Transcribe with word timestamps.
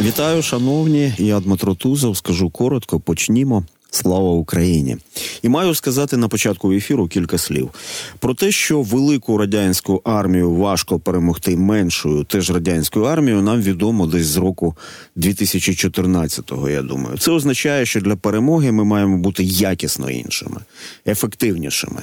Вітаю, 0.00 0.42
шановні. 0.42 1.14
Я 1.18 1.40
Дмитро 1.40 1.74
Тузов. 1.74 2.16
Скажу 2.16 2.50
коротко, 2.50 3.00
почнімо. 3.00 3.64
Слава 3.90 4.30
Україні! 4.30 4.96
І 5.42 5.48
маю 5.48 5.74
сказати 5.74 6.16
на 6.16 6.28
початку 6.28 6.72
ефіру 6.72 7.06
кілька 7.06 7.38
слів 7.38 7.70
про 8.18 8.34
те, 8.34 8.50
що 8.50 8.82
велику 8.82 9.38
радянську 9.38 10.00
армію 10.04 10.54
важко 10.54 10.98
перемогти 10.98 11.56
меншою, 11.56 12.24
теж 12.24 12.50
радянською 12.50 13.04
армією, 13.04 13.42
нам 13.42 13.62
відомо 13.62 14.06
десь 14.06 14.26
з 14.26 14.36
року 14.36 14.76
2014-го, 15.16 16.70
Я 16.70 16.82
думаю, 16.82 17.18
це 17.18 17.30
означає, 17.30 17.86
що 17.86 18.00
для 18.00 18.16
перемоги 18.16 18.72
ми 18.72 18.84
маємо 18.84 19.18
бути 19.18 19.44
якісно 19.44 20.10
іншими, 20.10 20.60
ефективнішими 21.06 22.02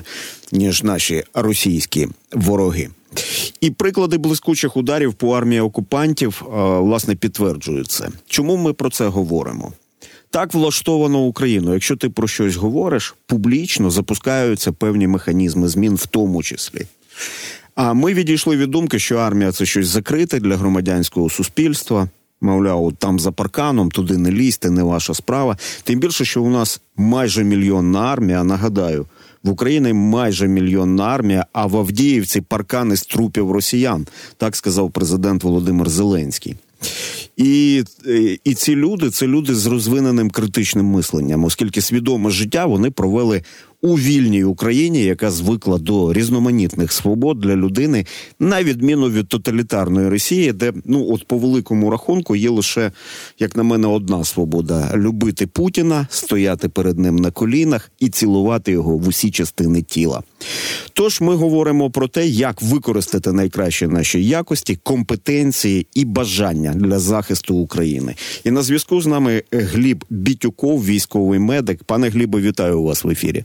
ніж 0.52 0.84
наші 0.84 1.24
російські 1.34 2.08
вороги. 2.32 2.90
І 3.62 3.72
приклади 3.72 4.18
блискучих 4.18 4.78
ударів 4.78 5.14
по 5.14 5.32
армії 5.32 5.62
окупантів 5.62 6.44
власне 6.80 7.16
підтверджують 7.16 7.92
це. 7.92 8.10
Чому 8.28 8.58
ми 8.58 8.74
про 8.74 8.90
це 8.90 9.08
говоримо? 9.08 9.74
Так 10.30 10.54
влаштовано 10.54 11.20
Україну. 11.20 11.74
Якщо 11.74 11.96
ти 11.96 12.10
про 12.10 12.28
щось 12.28 12.56
говориш, 12.56 13.16
публічно 13.26 13.92
запускаються 13.92 14.72
певні 14.72 15.08
механізми 15.08 15.68
змін, 15.68 15.96
в 15.96 16.08
тому 16.08 16.44
числі. 16.44 16.86
А 17.76 17.94
ми 17.94 18.14
відійшли 18.14 18.58
від 18.58 18.72
думки, 18.72 19.00
що 19.00 19.18
армія 19.18 19.52
це 19.52 19.66
щось 19.66 19.88
закрите 19.88 20.40
для 20.40 20.58
громадянського 20.58 21.30
суспільства. 21.30 22.10
Мовляв, 22.42 22.94
там 23.00 23.20
за 23.20 23.32
парканом, 23.32 23.92
туди 23.92 24.18
не 24.18 24.32
лізьте, 24.32 24.70
не 24.70 24.84
ваша 24.84 25.14
справа. 25.14 25.58
Тим 25.84 26.00
більше, 26.00 26.26
що 26.26 26.42
у 26.42 26.50
нас 26.50 26.82
майже 26.98 27.44
мільйонна 27.44 28.00
армія. 28.00 28.44
Нагадаю, 28.44 29.06
в 29.44 29.50
Україні 29.50 29.94
майже 29.94 30.48
мільйонна 30.48 31.04
армія, 31.04 31.46
а 31.54 31.66
в 31.66 31.78
Авдіївці 31.78 32.42
паркани 32.42 32.96
з 32.96 33.02
трупів 33.02 33.52
росіян. 33.52 34.08
Так 34.38 34.56
сказав 34.56 34.92
президент 34.92 35.44
Володимир 35.44 35.90
Зеленський. 35.90 36.56
І 37.38 37.84
е, 38.08 38.38
і 38.44 38.54
ці 38.54 38.76
люди 38.76 39.10
це 39.10 39.28
люди 39.28 39.56
з 39.56 39.66
розвиненим 39.66 40.30
критичним 40.30 40.86
мисленням, 40.86 41.44
оскільки 41.44 41.82
свідоме 41.82 42.30
життя 42.30 42.66
вони 42.66 42.92
провели 42.92 43.44
у 43.84 43.96
вільній 43.96 44.44
Україні, 44.44 45.04
яка 45.04 45.32
звикла 45.32 45.78
до 45.78 46.14
різноманітних 46.14 46.92
свобод 46.92 47.40
для 47.40 47.56
людини, 47.56 48.06
на 48.40 48.64
відміну 48.64 49.10
від 49.10 49.28
тоталітарної 49.28 50.10
Росії, 50.10 50.54
де 50.54 50.74
ну 50.86 51.08
от 51.12 51.28
по 51.28 51.38
великому 51.38 51.90
рахунку 51.90 52.36
є 52.36 52.50
лише, 52.50 52.92
як 53.40 53.58
на 53.58 53.64
мене, 53.64 53.88
одна 53.88 54.24
свобода: 54.24 54.92
любити 54.96 55.48
Путіна, 55.48 56.08
стояти 56.10 56.70
перед 56.70 57.00
ним 57.00 57.16
на 57.16 57.32
колінах 57.32 57.92
і 58.00 58.10
цілувати 58.10 58.72
його 58.72 58.98
в 58.98 59.08
усі 59.08 59.32
частини 59.32 59.82
тіла. 59.82 60.24
Тож 60.94 61.22
ми 61.22 61.36
говоримо 61.36 61.92
про 61.92 62.08
те, 62.08 62.28
як 62.28 62.62
використати 62.62 63.32
найкращі 63.32 63.88
наші 63.88 64.26
якості, 64.26 64.80
компетенції 64.84 65.88
і 65.94 66.06
бажання 66.06 66.74
для 66.74 67.00
захисту 67.00 67.56
України. 67.56 68.16
І 68.44 68.52
на 68.52 68.62
зв'язку 68.62 69.02
з 69.02 69.08
нами 69.08 69.44
Гліб 69.52 70.06
Бітюков, 70.10 70.86
військовий 70.86 71.40
медик. 71.40 71.84
Пане 71.84 72.10
Глібо, 72.10 72.40
вітаю 72.40 72.84
вас 72.84 73.04
в 73.04 73.10
ефірі. 73.10 73.44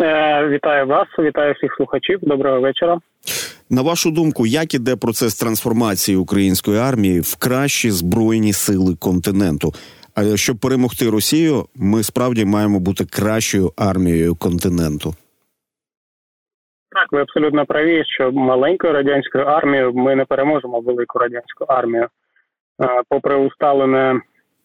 Е, 0.00 0.48
вітаю 0.48 0.86
вас, 0.86 1.06
вітаю 1.18 1.54
всіх 1.54 1.74
слухачів. 1.76 2.18
Доброго 2.22 2.60
вечора. 2.60 2.98
На 3.70 3.82
вашу 3.82 4.10
думку, 4.10 4.46
як 4.46 4.74
іде 4.74 4.96
процес 4.96 5.38
трансформації 5.38 6.16
української 6.16 6.78
армії 6.78 7.20
в 7.20 7.36
кращі 7.36 7.90
збройні 7.90 8.52
сили 8.52 8.94
континенту? 9.00 9.72
А 10.14 10.36
щоб 10.36 10.60
перемогти 10.60 11.10
Росію, 11.10 11.64
ми 11.76 12.02
справді 12.02 12.44
маємо 12.44 12.80
бути 12.80 13.04
кращою 13.04 13.72
армією 13.76 14.36
континенту. 14.36 15.14
Так, 16.90 17.12
ви 17.12 17.20
абсолютно 17.20 17.66
праві, 17.66 18.04
що 18.06 18.32
маленькою 18.32 18.92
радянською 18.92 19.44
армією 19.44 19.92
ми 19.92 20.16
не 20.16 20.24
переможемо 20.24 20.80
велику 20.80 21.18
радянську 21.18 21.64
армію. 21.68 22.06
Е, 22.82 23.02
попри 23.08 23.36
усталене 23.36 24.20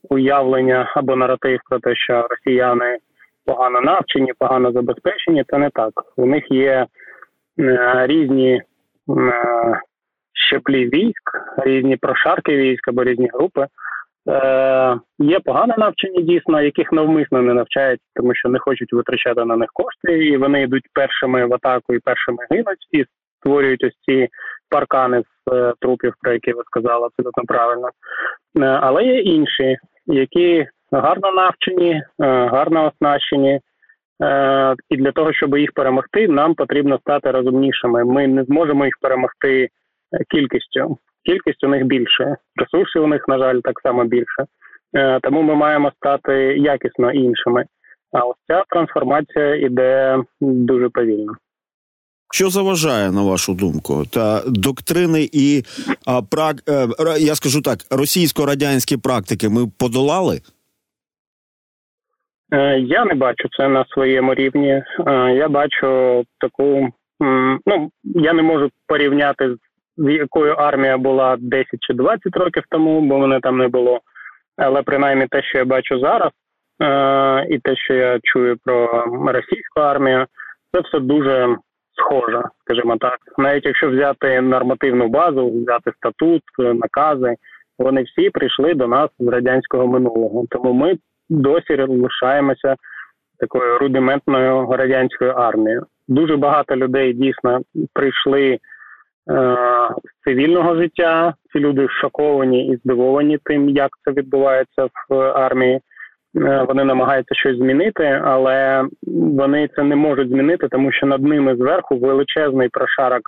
уявлення 0.09 0.94
або 0.95 1.16
наратив 1.16 1.59
про 1.70 1.80
те, 1.80 1.95
що 1.95 2.28
росіяни 2.30 2.98
погано 3.45 3.81
навчені, 3.81 4.33
погано 4.39 4.72
забезпечені. 4.72 5.44
Це 5.47 5.58
не 5.58 5.69
так. 5.69 5.91
У 6.17 6.25
них 6.25 6.52
є 6.52 6.87
е, 7.59 8.05
різні 8.08 8.54
е, 8.54 8.64
щеплі 10.33 10.86
військ, 10.86 11.31
різні 11.58 11.98
прошарки 11.98 12.58
військ 12.58 12.87
або 12.87 13.04
різні 13.04 13.30
групи. 13.33 13.67
Е, 14.30 14.99
Є 15.20 15.39
погано 15.39 15.76
навчені 15.77 16.23
дійсно, 16.23 16.61
яких 16.61 16.92
навмисно 16.92 17.42
не 17.42 17.54
навчають, 17.54 17.99
тому 18.15 18.36
що 18.36 18.49
не 18.49 18.59
хочуть 18.59 18.93
витрачати 18.93 19.45
на 19.45 19.55
них 19.55 19.70
кошти, 19.73 20.25
і 20.25 20.37
вони 20.37 20.61
йдуть 20.61 20.87
першими 20.93 21.45
в 21.45 21.54
атаку 21.54 21.93
і 21.93 21.99
першими 21.99 22.37
гинуть, 22.52 22.87
і 22.92 23.05
створюють 23.39 23.83
ось 23.83 23.98
ці 24.05 24.27
паркани 24.70 25.23
з 25.48 25.73
трупів, 25.80 26.14
про 26.21 26.33
які 26.33 26.54
ви 26.54 26.64
сказали, 26.65 27.05
абсолютно 27.05 27.43
правильно. 27.48 27.89
Але 28.81 29.04
є 29.04 29.20
інші, 29.20 29.77
які 30.05 30.67
гарно 30.99 31.31
навчені, 31.31 31.92
е, 31.92 32.04
гарно 32.48 32.86
оснащені. 32.87 33.59
Е, 34.23 34.76
і 34.89 34.98
для 34.98 35.11
того, 35.11 35.33
щоб 35.33 35.58
їх 35.58 35.71
перемогти, 35.71 36.27
нам 36.27 36.55
потрібно 36.55 36.99
стати 36.99 37.31
розумнішими. 37.31 38.05
Ми 38.05 38.27
не 38.27 38.43
зможемо 38.43 38.86
їх 38.86 38.93
перемогти 39.02 39.70
кількістю. 40.30 40.98
Кількість 41.26 41.64
у 41.64 41.67
них 41.67 41.86
більше, 41.86 42.36
ресурсів 42.55 43.04
у 43.04 43.08
них, 43.08 43.27
на 43.27 43.37
жаль, 43.37 43.59
так 43.64 43.80
само 43.83 44.04
більше. 44.04 44.45
Е, 44.95 45.20
тому 45.23 45.42
ми 45.42 45.55
маємо 45.55 45.92
стати 45.98 46.33
якісно 46.58 47.11
іншими. 47.11 47.65
А 48.11 48.20
ось 48.20 48.36
ця 48.48 48.64
трансформація 48.70 49.55
іде 49.55 50.17
дуже 50.42 50.89
повільно. 50.89 51.33
Що 52.31 52.49
заважає 52.49 53.11
на 53.11 53.21
вашу 53.21 53.54
думку? 53.54 54.05
Та 54.05 54.43
доктрини 54.48 55.30
і 55.31 55.64
а, 56.05 56.21
прак 56.21 56.55
я 57.20 57.36
скажу 57.36 57.61
так: 57.61 57.80
російсько-радянські 57.89 58.98
практики 58.98 59.49
ми 59.49 59.67
подолали? 59.77 60.42
Е, 62.53 62.80
я 62.80 63.05
не 63.05 63.14
бачу 63.14 63.49
це 63.58 63.67
на 63.67 63.86
своєму 63.86 64.33
рівні. 64.33 64.71
Е, 64.71 64.83
я 65.36 65.47
бачу 65.47 66.23
таку. 66.39 66.89
Ну 67.65 67.89
я 68.03 68.33
не 68.33 68.41
можу 68.41 68.69
порівняти 68.87 69.55
з 69.97 70.11
якою 70.11 70.53
армія 70.53 70.97
була 70.97 71.37
10 71.39 71.67
чи 71.80 71.93
20 71.93 72.37
років 72.37 72.63
тому, 72.69 73.02
бо 73.02 73.17
мене 73.17 73.39
там 73.39 73.58
не 73.58 73.67
було. 73.67 73.99
Але 74.58 74.81
принаймні 74.81 75.27
те, 75.27 75.43
що 75.43 75.58
я 75.58 75.65
бачу 75.65 75.99
зараз, 75.99 76.31
е, 76.81 77.47
і 77.49 77.59
те, 77.59 77.75
що 77.75 77.93
я 77.93 78.19
чую 78.23 78.58
про 78.65 79.05
російську 79.27 79.80
армію, 79.81 80.25
це 80.71 80.81
все 80.81 80.99
дуже 80.99 81.58
схоже, 81.95 82.42
скажімо 82.65 82.97
так. 82.97 83.17
Навіть 83.37 83.65
якщо 83.65 83.89
взяти 83.89 84.42
нормативну 84.42 85.08
базу, 85.08 85.52
взяти 85.52 85.92
статут, 85.97 86.42
накази, 86.58 87.36
вони 87.80 88.03
всі 88.03 88.30
прийшли 88.30 88.73
до 88.73 88.87
нас 88.87 89.09
з 89.19 89.27
радянського 89.27 89.87
минулого. 89.87 90.45
Тому 90.49 90.73
ми 90.73 90.97
досі 91.30 91.76
лишаємося 91.88 92.76
такою 93.39 93.78
рудиментною 93.78 94.67
радянською 94.72 95.32
армією. 95.32 95.86
Дуже 96.08 96.38
багато 96.38 96.76
людей 96.76 97.14
дійсно 97.14 97.61
прийшли 97.94 98.52
е, 98.52 98.60
з 100.04 100.23
цивільного 100.23 100.76
життя. 100.76 101.34
Ці 101.54 101.60
люди 101.60 101.88
шоковані 101.89 102.67
і 102.67 102.78
здивовані 102.78 103.39
тим, 103.44 103.70
як 103.70 103.92
це 104.06 104.11
відбувається 104.11 104.88
в 105.10 105.16
армії. 105.22 105.82
Е, 106.36 106.66
вони 106.67 106.84
намагаються 106.84 107.36
щось 107.36 107.58
змінити, 107.58 108.22
але 108.23 108.86
вони 109.38 109.70
це 109.76 109.84
не 109.84 109.95
можуть 109.95 110.30
змінити, 110.30 110.67
тому 110.67 110.92
що 110.92 111.05
над 111.05 111.23
ними 111.23 111.55
зверху 111.55 111.98
величезний 111.98 112.70
прошарок 112.70 113.22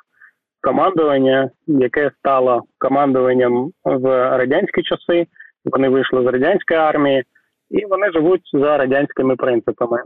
командування, 0.62 1.50
яке 1.68 2.12
стало 2.20 2.64
командуванням 2.78 3.72
в 3.86 4.08
радянські 4.38 4.82
часи. 4.84 5.28
Вони 5.66 5.90
вийшли 5.90 6.24
з 6.24 6.26
радянської 6.26 6.80
армії 6.80 7.24
і 7.70 7.86
вони 7.86 8.12
живуть 8.12 8.50
за 8.53 8.78
радянськими 8.78 9.36
принципами. 9.36 10.02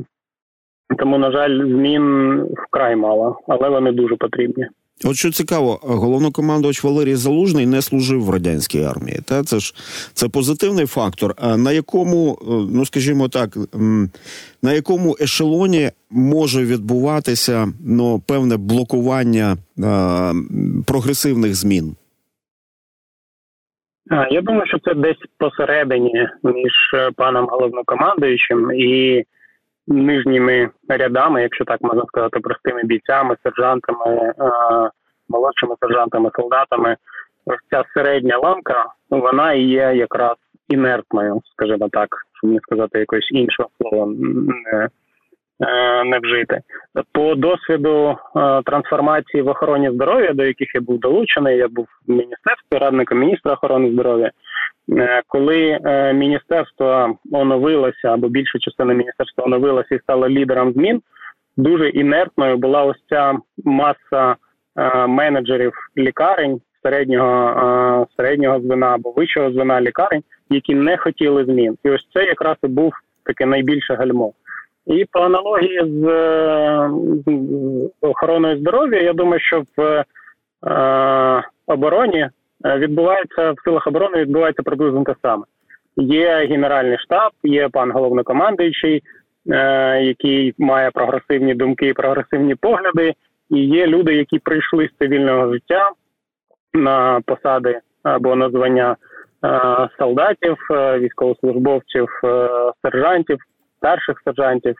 Тому, 0.98 1.18
на 1.18 1.32
жаль, 1.32 1.66
змін 1.66 2.44
вкрай 2.68 2.96
мало, 2.96 3.40
але 3.48 3.70
вони 3.70 3.92
дуже 3.92 4.16
потрібні. 4.16 4.68
От 5.04 5.16
що 5.16 5.32
цікаво, 5.32 5.80
головнокомандувач 5.82 6.84
Валерій 6.84 7.16
Залужний 7.16 7.66
не 7.66 7.82
служив 7.82 8.24
в 8.24 8.30
радянській 8.30 8.84
армії. 8.84 9.20
Та 9.26 9.44
це 9.44 9.60
ж 9.60 9.76
це 10.14 10.30
позитивний 10.30 10.86
фактор. 10.86 11.36
На 11.58 11.72
якому, 11.72 12.40
е, 12.42 12.46
ну 12.72 12.86
скажімо 12.86 13.28
так, 13.28 13.58
на 14.62 14.74
якому 14.74 15.18
ешелоні 15.22 15.92
може 16.10 16.66
відбуватися 16.66 17.74
ну, 17.86 18.20
певне 18.20 18.58
блокування 18.58 19.58
а, 19.84 20.34
прогресивних 20.86 21.56
змін? 21.56 21.96
Я 24.32 24.42
думаю, 24.42 24.66
що 24.66 24.80
це 24.80 24.94
десь 24.94 25.18
посередині 25.38 26.30
між 26.44 26.74
е, 26.94 27.12
паном 27.16 27.48
головнокомандуючим 27.50 28.72
і 28.72 29.24
нижніми 29.88 30.70
рядами, 30.88 31.42
якщо 31.42 31.66
так 31.66 31.82
можна 31.82 32.04
сказати, 32.08 32.40
простими 32.40 32.84
бійцями, 32.84 33.36
сержантами, 33.44 34.16
е, 34.16 34.34
молодшими 35.30 35.76
сержантами, 35.82 36.30
солдатами. 36.36 36.98
Ось 37.46 37.60
ця 37.70 37.84
середня 37.94 38.38
ланка, 38.38 38.86
вона 39.10 39.54
є 39.54 39.94
якраз 39.96 40.36
інертною, 40.68 41.42
скажімо 41.54 41.90
так, 41.92 42.08
щоб 42.38 42.52
не 42.52 42.60
сказати 42.60 43.00
якогось 43.00 43.32
іншого 43.32 43.70
слова. 43.78 44.14
Е, 44.74 44.90
не 46.06 46.20
вжити. 46.24 46.62
По 47.12 47.36
досвіду 47.36 48.10
е, 48.10 48.16
трансформації 48.66 49.44
в 49.44 49.48
охороні 49.48 49.92
здоров'я, 49.92 50.34
до 50.34 50.46
яких 50.46 50.76
я 50.76 50.82
був 50.82 51.00
долучений, 51.00 51.58
я 51.58 51.68
був 51.68 51.88
в 52.08 52.12
міністерстві 52.12 52.78
радником 52.78 53.20
міністра 53.20 53.54
охорони 53.54 53.92
здоров'я. 53.92 54.32
Коли 55.28 55.80
міністерство 56.14 57.16
оновилося 57.32 58.14
або 58.14 58.30
більша 58.30 58.60
частина 58.60 58.94
міністерства 58.94 59.44
оновилася 59.44 59.96
і 59.96 60.00
стала 60.00 60.30
лідером 60.30 60.74
змін, 60.74 61.02
дуже 61.58 61.90
інертною 61.90 62.58
була 62.58 62.84
ось 62.84 63.04
ця 63.10 63.34
маса 63.66 64.36
менеджерів 65.08 65.74
лікарень 65.98 66.62
середнього 66.84 68.08
середнього 68.18 68.60
звена 68.60 68.88
або 68.88 69.12
вищого 69.12 69.52
звена 69.52 69.82
лікарень, 69.82 70.24
які 70.50 70.76
не 70.76 70.98
хотіли 70.98 71.46
змін. 71.46 71.78
І 71.84 71.90
ось 71.90 72.08
це 72.14 72.24
якраз 72.24 72.58
і 72.64 72.68
був 72.68 72.94
таке 73.24 73.46
найбільше 73.46 73.94
гальмо. 73.94 74.34
І 74.88 75.06
по 75.12 75.20
аналогії 75.20 75.80
з, 75.80 76.04
з 77.26 77.90
охороною 78.02 78.60
здоров'я, 78.60 79.02
я 79.02 79.14
думаю, 79.14 79.40
що 79.40 79.64
в 79.78 80.06
е, 80.68 81.44
обороні 81.68 82.30
відбувається 82.66 83.52
в 83.52 83.56
силах 83.64 83.88
оборони 83.88 84.18
відбувається 84.18 84.64
приблизно 84.64 85.04
те 85.04 85.16
саме. 85.22 85.44
Є 85.98 86.46
генеральний 86.50 86.98
штаб, 86.98 87.32
є 87.44 87.70
пан 87.70 87.92
головнокомандуючий, 87.92 89.04
е, 89.50 90.04
який 90.04 90.54
має 90.58 90.92
прогресивні 90.92 91.54
думки 91.54 91.88
і 91.88 91.94
прогресивні 91.94 92.56
погляди, 92.56 93.14
і 93.50 93.66
є 93.66 93.88
люди, 93.88 94.16
які 94.16 94.40
прийшли 94.40 94.88
з 94.88 94.98
цивільного 94.98 95.54
життя 95.54 95.92
на 96.74 97.22
посади 97.26 97.80
або 98.04 98.36
на 98.36 98.50
звання 98.50 98.96
е, 99.46 99.90
солдатів, 100.00 100.58
е, 100.72 101.00
військовослужбовців, 101.00 102.08
е, 102.24 102.50
сержантів, 102.82 103.38
старших 103.80 104.22
сержантів. 104.26 104.76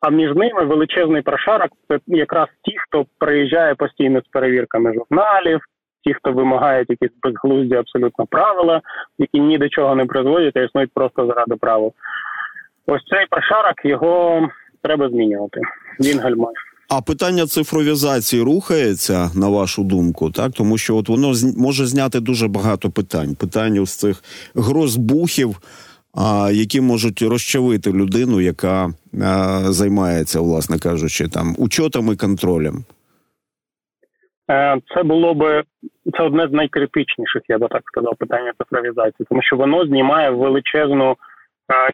А 0.00 0.10
між 0.10 0.34
ними 0.34 0.64
величезний 0.64 1.22
прошарок 1.22 1.70
це 1.88 1.98
якраз 2.06 2.48
ті, 2.62 2.76
хто 2.78 3.06
приїжджає 3.18 3.74
постійно 3.74 4.20
з 4.20 4.28
перевірками 4.30 4.94
журналів, 4.94 5.60
ті, 6.04 6.14
хто 6.14 6.32
вимагають 6.32 6.90
якісь 6.90 7.18
безглузді 7.22 7.74
абсолютно 7.74 8.26
правила, 8.26 8.80
які 9.18 9.40
ні 9.40 9.58
до 9.58 9.68
чого 9.68 9.94
не 9.94 10.04
призводять, 10.04 10.56
а 10.56 10.60
існують 10.60 10.94
просто 10.94 11.26
заради 11.26 11.56
правил. 11.56 11.92
Ось 12.86 13.02
цей 13.10 13.26
прошарок 13.30 13.84
його 13.84 14.48
треба 14.82 15.08
змінювати. 15.08 15.60
Він 16.00 16.20
гальмає. 16.20 16.54
А 16.88 17.00
питання 17.00 17.46
цифровізації 17.46 18.42
рухається 18.42 19.30
на 19.34 19.48
вашу 19.48 19.84
думку, 19.84 20.30
так 20.30 20.52
тому 20.52 20.78
що 20.78 20.96
от 20.96 21.08
воно 21.08 21.32
може 21.56 21.86
зняти 21.86 22.20
дуже 22.20 22.48
багато 22.48 22.90
питань. 22.90 23.34
Питання 23.34 23.86
з 23.86 23.96
цих 23.96 24.22
грозбухів, 24.54 25.56
які 26.52 26.80
можуть 26.80 27.22
розчавити 27.22 27.92
людину, 27.92 28.40
яка 28.40 28.90
займається, 29.62 30.40
власне 30.40 30.78
кажучи, 30.78 31.28
там 31.28 31.54
учотом 31.58 32.12
і 32.12 32.16
контролем. 32.16 32.84
Е, 34.50 34.80
це 34.94 35.02
було 35.02 35.34
би 35.34 35.62
це 36.16 36.22
одне 36.22 36.48
з 36.48 36.52
найкритичніших, 36.52 37.42
я 37.48 37.58
би 37.58 37.68
так 37.68 37.82
сказав, 37.84 38.16
питання 38.16 38.52
цифровізації, 38.58 39.26
тому 39.28 39.42
що 39.42 39.56
воно 39.56 39.86
знімає 39.86 40.30
величезну 40.30 41.10
е, 41.10 41.16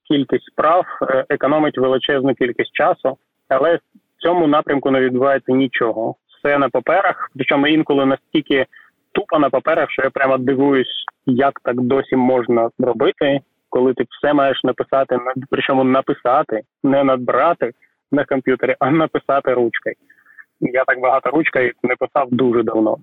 кількість 0.08 0.46
справ, 0.46 0.84
е, 1.02 1.24
економить 1.28 1.78
величезну 1.78 2.34
кількість 2.34 2.72
часу, 2.72 3.16
але 3.48 3.76
в 3.76 3.80
цьому 4.22 4.46
напрямку 4.46 4.90
не 4.90 5.00
відбувається 5.00 5.52
нічого. 5.52 6.14
Все 6.38 6.58
на 6.58 6.68
паперах, 6.68 7.30
причому 7.34 7.66
інколи 7.66 8.06
настільки 8.06 8.66
тупо 9.12 9.38
на 9.38 9.50
паперах, 9.50 9.90
що 9.90 10.02
я 10.02 10.10
прямо 10.10 10.38
дивуюсь, 10.38 11.04
як 11.26 11.60
так 11.62 11.80
досі 11.80 12.16
можна 12.16 12.70
робити, 12.78 13.40
коли 13.72 13.94
ти 13.94 14.04
все 14.10 14.32
маєш 14.32 14.64
написати, 14.64 15.18
причому 15.50 15.84
написати, 15.84 16.60
не 16.82 17.04
надбрати 17.04 17.72
на 18.12 18.24
комп'ютері, 18.24 18.76
а 18.78 18.90
написати 18.90 19.54
ручкою. 19.54 19.94
Я 20.60 20.84
так 20.84 21.00
багато 21.00 21.30
ручкою 21.30 21.72
не 21.82 21.96
писав 21.96 22.28
дуже 22.30 22.62
давно. 22.62 22.96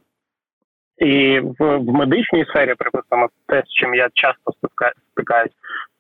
І 0.98 1.40
в, 1.40 1.78
в 1.78 1.94
медичній 1.94 2.46
сфері, 2.46 2.76
припустимо, 2.78 3.30
те, 3.48 3.64
з 3.66 3.74
чим 3.74 3.96
я 3.96 4.10
часто 4.14 4.52
стикаюсь, 5.12 5.52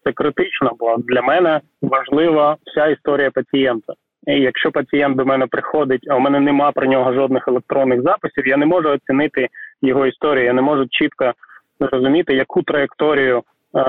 це 0.03 0.11
критично, 0.11 0.71
бо 0.79 0.97
для 0.97 1.21
мене 1.21 1.61
важлива 1.81 2.57
вся 2.65 2.87
історія 2.87 3.31
пацієнта. 3.31 3.93
І 4.27 4.33
якщо 4.33 4.71
пацієнт 4.71 5.17
до 5.17 5.25
мене 5.25 5.47
приходить, 5.47 6.07
а 6.09 6.15
у 6.15 6.19
мене 6.19 6.39
нема 6.39 6.71
про 6.71 6.87
нього 6.87 7.13
жодних 7.13 7.47
електронних 7.47 8.01
записів, 8.01 8.47
я 8.47 8.57
не 8.57 8.65
можу 8.65 8.89
оцінити 8.89 9.47
його 9.81 10.05
історію. 10.05 10.45
Я 10.45 10.53
не 10.53 10.61
можу 10.61 10.85
чітко 10.89 11.33
зрозуміти, 11.79 12.33
яку 12.33 12.63
траєкторію 12.63 13.43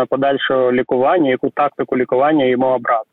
подальшого 0.08 0.72
лікування, 0.72 1.30
яку 1.30 1.50
тактику 1.50 1.96
лікування 1.96 2.44
йому 2.44 2.66
обрати. 2.66 3.10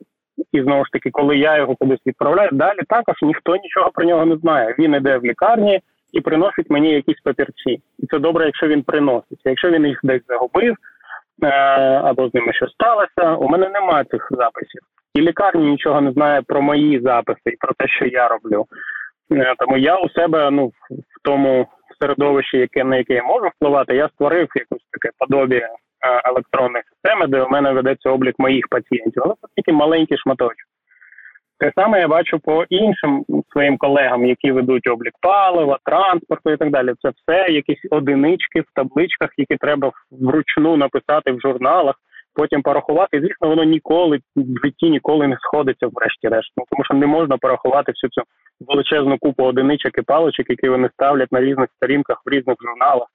І 0.51 0.61
знову 0.61 0.85
ж 0.85 0.91
таки, 0.91 1.09
коли 1.11 1.37
я 1.37 1.57
його 1.57 1.75
кудись 1.75 2.05
відправляю, 2.05 2.49
далі 2.51 2.79
також 2.89 3.15
ніхто 3.21 3.55
нічого 3.55 3.91
про 3.93 4.05
нього 4.05 4.25
не 4.25 4.37
знає. 4.37 4.75
Він 4.79 4.95
іде 4.95 5.17
в 5.17 5.25
лікарні 5.25 5.79
і 6.11 6.21
приносить 6.21 6.69
мені 6.69 6.93
якісь 6.93 7.21
папірці. 7.23 7.81
І 7.99 8.07
це 8.11 8.19
добре, 8.19 8.45
якщо 8.45 8.67
він 8.67 8.83
приносить. 8.83 9.39
Якщо 9.45 9.69
він 9.69 9.85
їх 9.85 9.99
десь 10.03 10.21
загубив 10.27 10.75
е, 11.43 11.47
або 12.03 12.29
з 12.29 12.33
ними 12.33 12.53
щось 12.53 12.71
сталося, 12.71 13.35
у 13.35 13.49
мене 13.49 13.69
немає 13.69 14.03
цих 14.03 14.27
записів 14.31 14.81
і 15.17 15.21
лікарня 15.21 15.69
нічого 15.69 16.01
не 16.01 16.11
знає 16.11 16.41
про 16.41 16.61
мої 16.61 16.99
записи 16.99 17.41
і 17.45 17.55
про 17.59 17.73
те, 17.77 17.87
що 17.87 18.05
я 18.05 18.27
роблю. 18.27 18.65
Е, 19.31 19.55
тому 19.57 19.77
я 19.77 19.97
у 19.97 20.09
себе 20.09 20.51
ну 20.51 20.67
в 20.67 20.73
тому 21.23 21.67
середовищі, 21.99 22.57
яке 22.57 22.83
на 22.83 22.97
яке 22.97 23.13
я 23.13 23.23
можу 23.23 23.47
впливати, 23.47 23.95
я 23.95 24.09
створив 24.09 24.47
якусь 24.55 24.87
таке 24.91 25.13
подобі 25.17 25.55
е, 25.55 25.69
електронної 26.25 26.83
системи, 26.89 27.27
де 27.27 27.41
у 27.41 27.49
мене 27.49 27.71
ведеться 27.71 28.09
облік 28.09 28.35
моїх 28.39 28.67
пацієнтів. 28.67 29.23
Але 29.25 29.33
це 29.33 29.47
тільки 29.55 29.71
маленький 29.71 30.17
шматочок. 30.17 30.67
Те 31.59 31.71
саме 31.75 31.99
я 31.99 32.07
бачу 32.07 32.39
по 32.39 32.65
іншим 32.69 33.25
своїм 33.51 33.77
колегам, 33.77 34.25
які 34.25 34.51
ведуть 34.51 34.87
облік 34.87 35.13
палива, 35.21 35.79
транспорту 35.83 36.51
і 36.51 36.57
так 36.57 36.71
далі. 36.71 36.93
Це 37.01 37.09
все 37.09 37.53
якісь 37.53 37.87
одинички 37.91 38.61
в 38.61 38.65
табличках, 38.75 39.29
які 39.37 39.55
треба 39.55 39.91
вручну 40.11 40.77
написати 40.77 41.31
в 41.31 41.41
журналах 41.41 41.95
потім 42.37 42.61
порахувати. 42.61 43.19
Звісно, 43.19 43.47
воно 43.47 43.63
ніколи 43.63 44.19
в 44.35 44.65
житті 44.65 44.89
ніколи 44.89 45.27
не 45.27 45.37
сходиться, 45.41 45.87
врешті-решт. 45.93 46.51
Ну, 46.57 46.63
тому 46.71 46.83
що 46.85 46.93
не 46.93 47.07
можна 47.07 47.37
порахувати 47.37 47.91
всю 47.91 48.09
цю 48.09 48.21
величезну 48.59 49.17
купу 49.17 49.43
одиничок 49.43 49.97
і 49.97 50.01
паличок, 50.01 50.49
які 50.49 50.69
вони 50.69 50.89
ставлять 50.93 51.31
на 51.31 51.41
різних 51.41 51.67
сторінках 51.75 52.21
в 52.25 52.29
різних 52.29 52.55
журналах. 52.61 53.07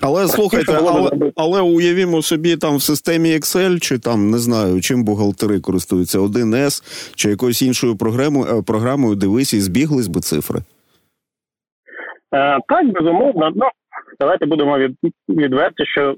Але 0.00 0.28
слухайте, 0.28 0.72
але 0.72 1.10
але 1.36 1.60
уявімо 1.60 2.22
собі 2.22 2.56
там 2.56 2.76
в 2.76 2.82
системі 2.82 3.28
Excel, 3.28 3.80
чи 3.80 3.98
там 3.98 4.30
не 4.30 4.38
знаю, 4.38 4.80
чим 4.80 5.04
бухгалтери 5.04 5.60
користуються 5.60 6.18
1С 6.18 6.82
чи 7.14 7.30
якоюсь 7.30 7.62
іншою 7.62 7.96
програмою, 7.96 8.58
е, 8.58 8.62
програмою 8.62 9.14
дивись 9.14 9.54
і 9.54 9.60
збіглись 9.60 10.08
би 10.08 10.20
цифри. 10.20 10.58
Е, 12.34 12.58
так, 12.68 12.92
безумовно. 12.92 13.52
Ну, 13.54 13.66
Давайте 14.20 14.46
будемо 14.46 14.78
від, 14.78 14.96
відверті, 15.28 15.86
що 15.86 16.16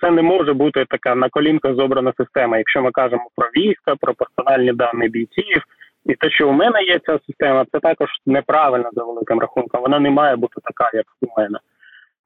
це 0.00 0.10
не 0.10 0.22
може 0.22 0.52
бути 0.52 0.84
така 0.88 1.14
на 1.14 1.28
колінках 1.28 1.74
зобрана 1.74 2.12
система. 2.16 2.58
Якщо 2.58 2.82
ми 2.82 2.90
кажемо 2.90 3.28
про 3.36 3.46
війська, 3.46 3.94
про 4.00 4.14
персональні 4.14 4.72
дані 4.72 5.08
бійців, 5.08 5.62
і 6.06 6.14
те, 6.14 6.30
що 6.30 6.48
у 6.48 6.52
мене 6.52 6.82
є 6.82 7.00
ця 7.06 7.18
система, 7.26 7.66
це 7.72 7.80
також 7.80 8.08
неправильно 8.26 8.90
за 8.92 9.04
великим 9.04 9.38
рахунком. 9.38 9.80
Вона 9.80 9.98
не 9.98 10.10
має 10.10 10.36
бути 10.36 10.54
така, 10.64 10.90
як 10.94 11.06
у 11.22 11.40
мене. 11.40 11.58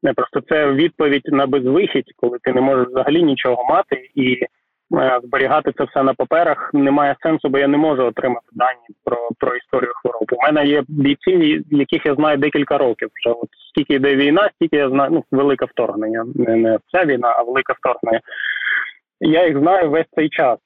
Не 0.03 0.13
просто 0.13 0.41
це 0.41 0.73
відповідь 0.73 1.27
на 1.27 1.47
безвихідь, 1.47 2.13
коли 2.17 2.39
ти 2.43 2.53
не 2.53 2.61
можеш 2.61 2.87
взагалі 2.89 3.23
нічого 3.23 3.65
мати 3.65 4.11
і 4.15 4.47
Е, 4.95 5.21
зберігати 5.25 5.73
це 5.79 5.85
все 5.85 6.03
на 6.03 6.15
паперах 6.15 6.71
немає 6.75 7.17
сенсу, 7.23 7.49
бо 7.49 7.59
я 7.59 7.69
не 7.69 7.77
можу 7.79 8.05
отримати 8.05 8.47
дані 8.53 8.97
про 9.05 9.29
про 9.39 9.57
історію 9.57 9.93
хвороб. 9.95 10.29
У 10.33 10.43
мене 10.43 10.67
є 10.67 10.85
бійці, 10.89 11.63
яких 11.71 12.07
я 12.07 12.15
знаю 12.15 12.39
декілька 12.39 12.79
років. 12.79 13.09
Вже 13.15 13.35
от 13.35 13.49
скільки 13.71 13.95
йде 13.95 14.17
війна, 14.17 14.51
стільки 14.55 14.77
я 14.77 14.89
знаю 14.89 15.11
ну, 15.13 15.25
велике 15.31 15.65
вторгнення. 15.65 16.25
Не 16.35 16.57
не 16.57 16.79
ця 16.93 17.05
війна, 17.05 17.35
а 17.39 17.43
велике 17.43 17.73
вторгнення. 17.73 18.21
Я 19.21 19.47
їх 19.47 19.59
знаю 19.59 19.91
весь 19.91 20.07
цей 20.15 20.29
час. 20.29 20.59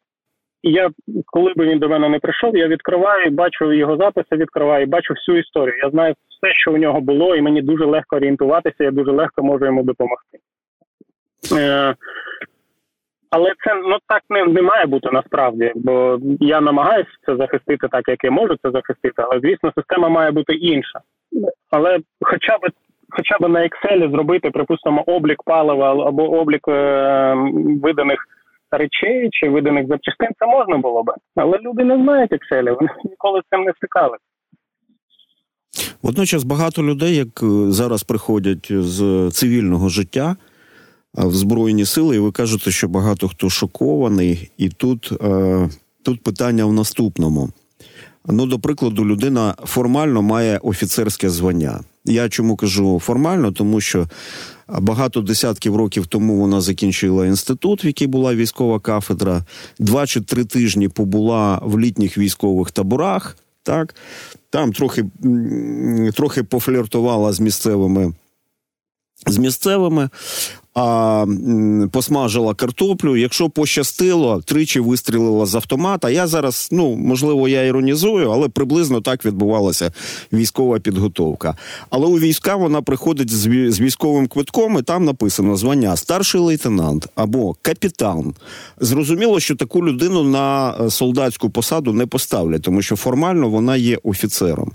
Я, 0.62 0.90
коли 1.26 1.52
би 1.56 1.66
він 1.66 1.78
до 1.78 1.88
мене 1.88 2.08
не 2.08 2.18
прийшов, 2.18 2.56
я 2.56 2.68
відкриваю, 2.68 3.30
бачу 3.30 3.72
його 3.72 3.96
записи, 3.96 4.36
відкриваю, 4.36 4.86
бачу 4.86 5.14
всю 5.14 5.38
історію. 5.38 5.76
Я 5.82 5.90
знаю 5.90 6.14
все, 6.28 6.52
що 6.54 6.72
у 6.72 6.76
нього 6.76 7.00
було, 7.00 7.36
і 7.36 7.40
мені 7.40 7.62
дуже 7.62 7.84
легко 7.84 8.16
орієнтуватися, 8.16 8.84
я 8.84 8.90
дуже 8.90 9.10
легко 9.10 9.42
можу 9.42 9.64
йому 9.64 9.82
допомогти. 9.82 10.38
Е, 11.56 11.94
але 13.30 13.52
це 13.64 13.74
ну 13.74 13.96
так 14.06 14.22
не, 14.30 14.44
не 14.44 14.62
має 14.62 14.86
бути 14.86 15.08
насправді, 15.12 15.72
бо 15.74 16.18
я 16.40 16.60
намагаюся 16.60 17.10
це 17.26 17.36
захистити 17.36 17.88
так, 17.88 18.08
як 18.08 18.24
я 18.24 18.30
можу 18.30 18.56
це 18.62 18.70
захистити, 18.70 19.22
але 19.22 19.40
звісно, 19.40 19.72
система 19.76 20.08
має 20.08 20.30
бути 20.30 20.52
інша. 20.52 21.00
Але 21.70 21.98
хоча 22.20 22.58
б 22.58 22.60
хоча 23.10 23.38
б 23.40 23.48
на 23.48 23.60
Excel 23.60 24.10
зробити, 24.10 24.50
припустимо, 24.50 25.04
облік 25.06 25.42
палива 25.42 26.08
або 26.08 26.40
облік 26.40 26.68
е, 26.68 27.34
виданих 27.82 28.26
речей 28.76 29.28
чи 29.32 29.48
виданих 29.48 29.86
запчастин, 29.86 30.28
це 30.38 30.46
можна 30.46 30.78
було 30.78 31.02
би. 31.02 31.12
Але 31.36 31.58
люди 31.58 31.84
не 31.84 32.02
знають 32.02 32.32
Excel, 32.32 32.64
вони 32.64 32.90
ніколи 33.04 33.40
з 33.40 33.48
цим 33.50 33.64
не 33.64 33.72
стикалися. 33.76 34.24
Водночас 36.02 36.44
багато 36.44 36.82
людей, 36.82 37.16
як 37.16 37.42
е, 37.42 37.46
зараз 37.70 38.02
приходять 38.02 38.68
з 38.70 39.30
цивільного 39.32 39.88
життя 39.88 40.36
в 41.14 41.30
Збройні 41.30 41.84
сили, 41.84 42.16
і 42.16 42.18
ви 42.18 42.32
кажете, 42.32 42.70
що 42.70 42.88
багато 42.88 43.28
хто 43.28 43.50
шокований, 43.50 44.50
і 44.56 44.68
тут, 44.68 45.12
е, 45.22 45.68
тут 46.04 46.22
питання 46.22 46.64
в 46.64 46.72
наступному. 46.72 47.48
Ну, 48.26 48.46
до 48.46 48.58
прикладу, 48.58 49.06
людина 49.06 49.54
формально 49.64 50.22
має 50.22 50.58
офіцерське 50.58 51.30
звання. 51.30 51.80
Я 52.04 52.28
чому 52.28 52.56
кажу 52.56 53.00
формально, 53.04 53.52
тому 53.52 53.80
що 53.80 54.08
багато 54.68 55.20
десятків 55.20 55.76
років 55.76 56.06
тому 56.06 56.36
вона 56.36 56.60
закінчила 56.60 57.26
інститут, 57.26 57.84
в 57.84 57.86
якій 57.86 58.06
була 58.06 58.34
військова 58.34 58.80
кафедра. 58.80 59.44
Два 59.78 60.06
чи 60.06 60.20
три 60.20 60.44
тижні 60.44 60.88
побула 60.88 61.60
в 61.62 61.78
літніх 61.78 62.18
військових 62.18 62.70
таборах. 62.70 63.36
Так, 63.62 63.94
там 64.50 64.72
трохи 64.72 65.04
трохи 66.14 66.42
пофліртувала 66.42 67.32
з 67.32 67.40
місцевими. 67.40 68.12
З 69.26 69.38
місцевими, 69.38 70.10
а, 70.74 71.26
посмажила 71.92 72.54
картоплю. 72.54 73.16
Якщо 73.16 73.50
пощастило, 73.50 74.42
тричі 74.44 74.80
вистрілила 74.80 75.46
з 75.46 75.54
автомата. 75.54 76.10
Я 76.10 76.26
зараз, 76.26 76.68
ну 76.72 76.96
можливо, 76.96 77.48
я 77.48 77.64
іронізую, 77.64 78.30
але 78.30 78.48
приблизно 78.48 79.00
так 79.00 79.24
відбувалася 79.24 79.92
військова 80.32 80.78
підготовка. 80.78 81.56
Але 81.90 82.06
у 82.06 82.18
війська 82.18 82.56
вона 82.56 82.82
приходить 82.82 83.30
з 83.30 83.80
військовим 83.80 84.26
квитком, 84.26 84.78
і 84.78 84.82
там 84.82 85.04
написано 85.04 85.56
звання 85.56 85.96
старший 85.96 86.40
лейтенант 86.40 87.08
або 87.14 87.56
капітан. 87.62 88.34
Зрозуміло, 88.80 89.40
що 89.40 89.56
таку 89.56 89.86
людину 89.86 90.24
на 90.24 90.74
е, 90.80 90.90
солдатську 90.90 91.50
посаду 91.50 91.92
не 91.92 92.06
поставлять, 92.06 92.62
тому 92.62 92.82
що 92.82 92.96
формально 92.96 93.48
вона 93.48 93.76
є 93.76 93.98
офіцером. 94.02 94.72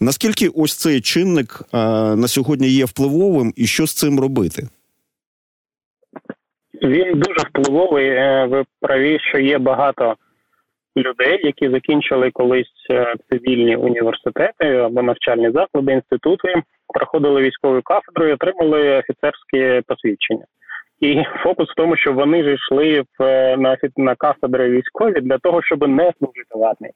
Наскільки 0.00 0.48
ось 0.48 0.74
цей 0.74 1.00
чинник 1.00 1.62
а, 1.72 1.78
е, 1.78 2.16
на 2.16 2.28
сьогодні 2.28 2.68
є 2.68 2.84
впливовим, 2.84 3.52
і 3.56 3.66
що 3.66 3.86
з 3.86 3.92
цим 3.92 4.20
робити? 4.20 4.68
Він 6.82 7.12
дуже 7.12 7.48
впливовий. 7.48 8.08
Е, 8.08 8.46
ви 8.46 8.64
праві, 8.80 9.18
що 9.20 9.38
є 9.38 9.58
багато 9.58 10.16
людей, 10.96 11.40
які 11.42 11.70
закінчили 11.70 12.30
колись 12.30 12.86
е, 12.90 13.14
цивільні 13.30 13.76
університети 13.76 14.76
або 14.76 15.02
навчальні 15.02 15.50
заклади, 15.50 15.92
інститути, 15.92 16.54
проходили 16.94 17.42
військову 17.42 17.82
кафедру 17.82 18.26
і 18.26 18.32
отримали 18.32 18.98
офіцерське 18.98 19.82
посвідчення. 19.86 20.44
І 21.00 21.22
фокус 21.42 21.68
в 21.68 21.74
тому, 21.76 21.96
що 21.96 22.12
вони 22.12 22.44
ж 22.44 22.54
йшли 22.54 23.04
в 23.18 23.22
е, 23.22 23.56
на 23.56 23.76
на 23.96 24.14
кафедри 24.14 24.70
військові 24.70 25.20
для 25.20 25.38
того, 25.38 25.62
щоб 25.62 25.88
не 25.88 26.12
служити 26.18 26.54
в 26.54 26.64
армії. 26.64 26.92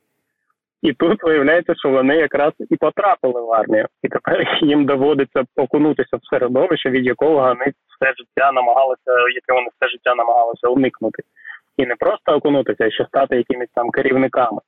І 0.82 0.92
тут 0.92 1.22
виявляється, 1.22 1.74
що 1.74 1.88
вони 1.88 2.16
якраз 2.16 2.52
і 2.70 2.76
потрапили 2.76 3.40
в 3.40 3.52
армію, 3.52 3.86
і 4.02 4.08
тепер 4.08 4.58
їм 4.62 4.86
доводиться 4.86 5.42
окунутися 5.56 6.16
в 6.16 6.26
середовище, 6.30 6.90
від 6.90 7.06
якого 7.06 7.34
вони 7.34 7.64
все 7.64 8.12
життя 8.18 8.52
намагалися, 8.52 9.10
яке 9.34 9.52
вони 9.52 9.68
все 9.76 9.90
життя 9.90 10.14
намагалися 10.14 10.68
уникнути, 10.68 11.22
і 11.76 11.86
не 11.86 11.94
просто 11.96 12.32
окунутися, 12.32 12.84
а 12.84 12.90
ще 12.90 13.04
стати 13.04 13.36
якимись 13.36 13.68
там 13.74 13.90
керівниками. 13.90 14.58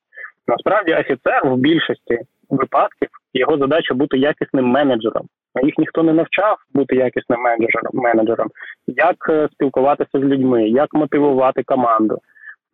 Насправді, 0.47 0.95
офіцер 0.95 1.41
в 1.45 1.57
більшості 1.57 2.19
випадків 2.51 3.09
його 3.35 3.59
задача 3.59 3.95
бути 3.95 4.19
якісним 4.19 4.65
менеджером. 4.65 5.29
А 5.55 5.61
їх 5.61 5.79
ніхто 5.79 6.03
не 6.03 6.13
навчав 6.13 6.57
бути 6.75 6.97
якісним 6.97 7.41
менеджером, 7.41 7.91
менеджером, 7.93 8.49
як 8.87 9.17
е, 9.29 9.49
спілкуватися 9.53 10.19
з 10.19 10.23
людьми, 10.23 10.69
як 10.69 10.95
мотивувати 10.95 11.63
команду. 11.63 12.19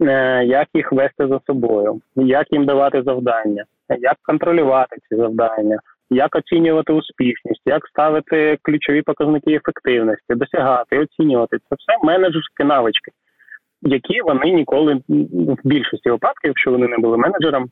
Е, 0.02 0.44
як 0.44 0.68
їх 0.74 0.92
вести 0.92 1.26
за 1.28 1.40
собою, 1.46 2.00
як 2.16 2.46
їм 2.50 2.66
давати 2.66 3.02
завдання, 3.02 3.64
як 3.88 4.16
контролювати 4.22 4.96
ці 5.08 5.16
завдання, 5.16 5.78
як 6.10 6.36
оцінювати 6.36 6.92
успішність, 6.92 7.62
як 7.64 7.86
ставити 7.86 8.58
ключові 8.62 9.02
показники 9.02 9.54
ефективності, 9.54 10.34
досягати, 10.34 10.98
оцінювати 10.98 11.56
це 11.58 11.76
все 11.78 12.06
менеджерські 12.06 12.64
навички, 12.64 13.10
які 13.82 14.20
вони 14.20 14.50
ніколи 14.50 14.94
в 15.08 15.56
більшості 15.64 16.10
випадків, 16.10 16.48
якщо 16.48 16.70
вони 16.70 16.88
не 16.88 16.98
були 16.98 17.16
менеджером, 17.16 17.70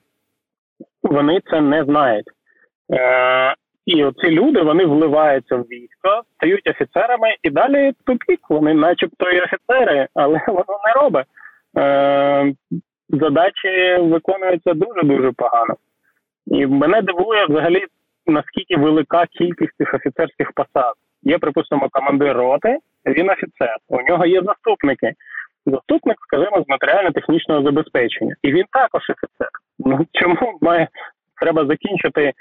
вони 1.02 1.40
це 1.50 1.61
не 1.61 1.85
знають. 1.85 2.26
Е, 2.92 3.54
І 3.87 4.04
оці 4.04 4.30
люди 4.30 4.62
вони 4.62 4.87
вливаються 4.87 5.56
в 5.56 5.62
військо, 5.62 6.23
стають 6.37 6.70
офіцерами, 6.70 7.28
і 7.42 7.50
далі 7.50 7.92
тупік. 8.06 8.40
Вони, 8.49 8.75
начебто, 8.75 9.30
і 9.30 9.40
офіцери, 9.40 10.08
але 10.14 10.40
воно 10.49 10.78
не 10.87 11.02
робить. 11.02 11.26
Е, 11.78 12.54
задачі 13.08 13.96
виконуються 14.00 14.75
дуже 14.75 15.02
дуже 15.02 15.32
погано. 15.32 15.75
І 16.46 16.66
мене 16.66 17.02
дивує 17.02 17.46
взагалі 17.46 17.84
наскільки 18.26 18.76
велика 18.76 19.26
кількість 19.26 19.76
цих 19.78 19.94
офіцерських 19.94 20.52
посад. 20.52 20.94
Є, 21.22 21.38
припустимо, 21.38 21.88
командир 21.90 22.37
роти, 22.37 22.78
він 23.06 23.30
офіцер. 23.30 23.76
У 23.88 24.02
нього 24.02 24.26
є 24.26 24.42
заступники. 24.42 25.12
Заступник, 25.66 26.16
скажімо, 26.20 26.64
з 26.66 26.68
матеріально-технічного 26.68 27.62
забезпечення. 27.62 28.34
І 28.42 28.52
він 28.52 28.64
також 28.72 29.02
офіцер. 29.10 29.48
Ну 29.78 30.06
чому 30.12 30.58
має 30.60 30.88
треба 31.40 31.66
закінчити 31.66 32.32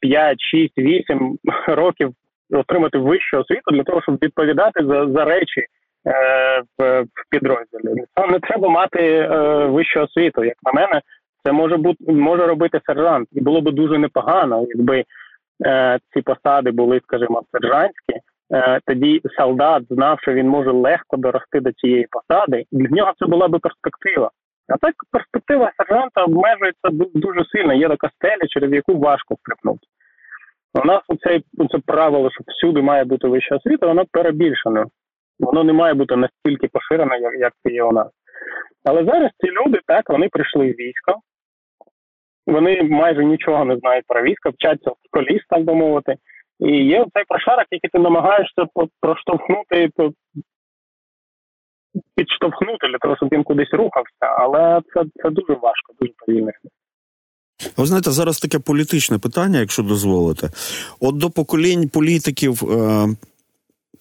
5, 0.00 0.40
6, 0.40 0.78
8 0.78 1.38
років 1.66 2.12
отримати 2.50 2.98
вищу 2.98 3.38
освіту 3.38 3.70
для 3.70 3.82
того, 3.82 4.02
щоб 4.02 4.18
відповідати 4.22 4.86
за 4.86 5.08
за 5.08 5.24
речі, 5.24 5.66
в 6.78 7.06
підрозділі. 7.30 8.04
Не 8.30 8.38
треба 8.38 8.68
мати 8.68 9.00
е, 9.00 9.28
вищу 9.66 10.00
освіту. 10.00 10.44
Як 10.44 10.56
на 10.62 10.72
мене, 10.72 11.00
це 11.44 11.52
може 11.52 11.76
бути 11.76 12.12
може 12.12 12.46
робити 12.46 12.80
сержант, 12.86 13.28
і 13.32 13.40
було 13.40 13.60
б 13.60 13.72
дуже 13.72 13.98
непогано, 13.98 14.66
якби 14.68 15.04
е, 15.66 15.98
ці 16.12 16.22
посади 16.22 16.70
були, 16.70 17.00
скажімо, 17.04 17.42
сержантські. 17.52 18.14
Тоді 18.86 19.20
солдат 19.36 19.82
знав, 19.90 20.18
що 20.20 20.32
він 20.32 20.48
може 20.48 20.70
легко 20.70 21.16
дорости 21.16 21.60
до 21.60 21.72
цієї 21.72 22.06
посади, 22.10 22.64
і 22.72 22.76
для 22.76 22.96
нього 22.96 23.12
це 23.18 23.26
була 23.26 23.48
би 23.48 23.58
перспектива. 23.58 24.30
А 24.68 24.76
так 24.76 24.94
перспектива 25.12 25.72
сержанта 25.76 26.24
обмежується 26.24 26.88
дуже 27.14 27.44
сильно. 27.44 27.74
Є 27.74 27.88
така 27.88 28.10
стеля, 28.16 28.48
через 28.48 28.72
яку 28.72 28.98
важко 28.98 29.36
стрипнути. 29.40 29.86
У 30.82 30.86
нас 30.86 31.02
оце, 31.08 31.40
це 31.70 31.78
правило, 31.86 32.30
що 32.30 32.44
всюди 32.46 32.82
має 32.82 33.04
бути 33.04 33.28
вища 33.28 33.56
освіта, 33.56 33.86
воно 33.86 34.04
перебільшено 34.12 34.86
воно 35.40 35.64
не 35.64 35.72
має 35.72 35.94
бути 35.94 36.16
настільки 36.16 36.68
поширене, 36.68 37.18
як 37.18 37.34
як 37.34 37.52
це 37.62 37.72
є 37.72 37.82
у 37.82 37.92
нас. 37.92 38.08
Але 38.84 39.04
зараз 39.04 39.30
ці 39.40 39.50
люди 39.50 39.80
так 39.86 40.10
вони 40.10 40.28
прийшли 40.28 40.66
в 40.66 40.74
військо, 40.74 41.20
вони 42.46 42.82
майже 42.82 43.24
нічого 43.24 43.64
не 43.64 43.76
знають 43.76 44.04
про 44.08 44.22
військо, 44.22 44.50
вчаться 44.50 44.90
в 44.90 44.96
коліс, 45.10 45.42
так 45.48 45.64
би 45.64 45.74
мовити. 45.74 46.16
І 46.60 46.70
є 46.86 47.06
цей 47.14 47.24
прошарок, 47.28 47.66
який 47.70 47.90
ти 47.90 47.98
намагаєшся 47.98 48.66
проштовхнути, 49.00 49.90
підштовхнути 52.16 52.88
для 52.88 52.98
того, 52.98 53.16
щоб 53.16 53.28
він 53.32 53.42
кудись 53.42 53.72
рухався. 53.72 54.26
Але 54.38 54.80
це 54.94 55.02
це 55.22 55.30
дуже 55.30 55.52
важко, 55.52 55.92
дуже 56.00 56.12
повільно. 56.26 56.50
Ви 57.76 57.86
знаєте, 57.86 58.10
зараз 58.10 58.40
таке 58.40 58.58
політичне 58.58 59.18
питання, 59.18 59.60
якщо 59.60 59.82
дозволите. 59.82 60.48
От 61.00 61.16
до 61.16 61.30
поколінь 61.30 61.88
політиків 61.88 62.62
е, 62.64 63.06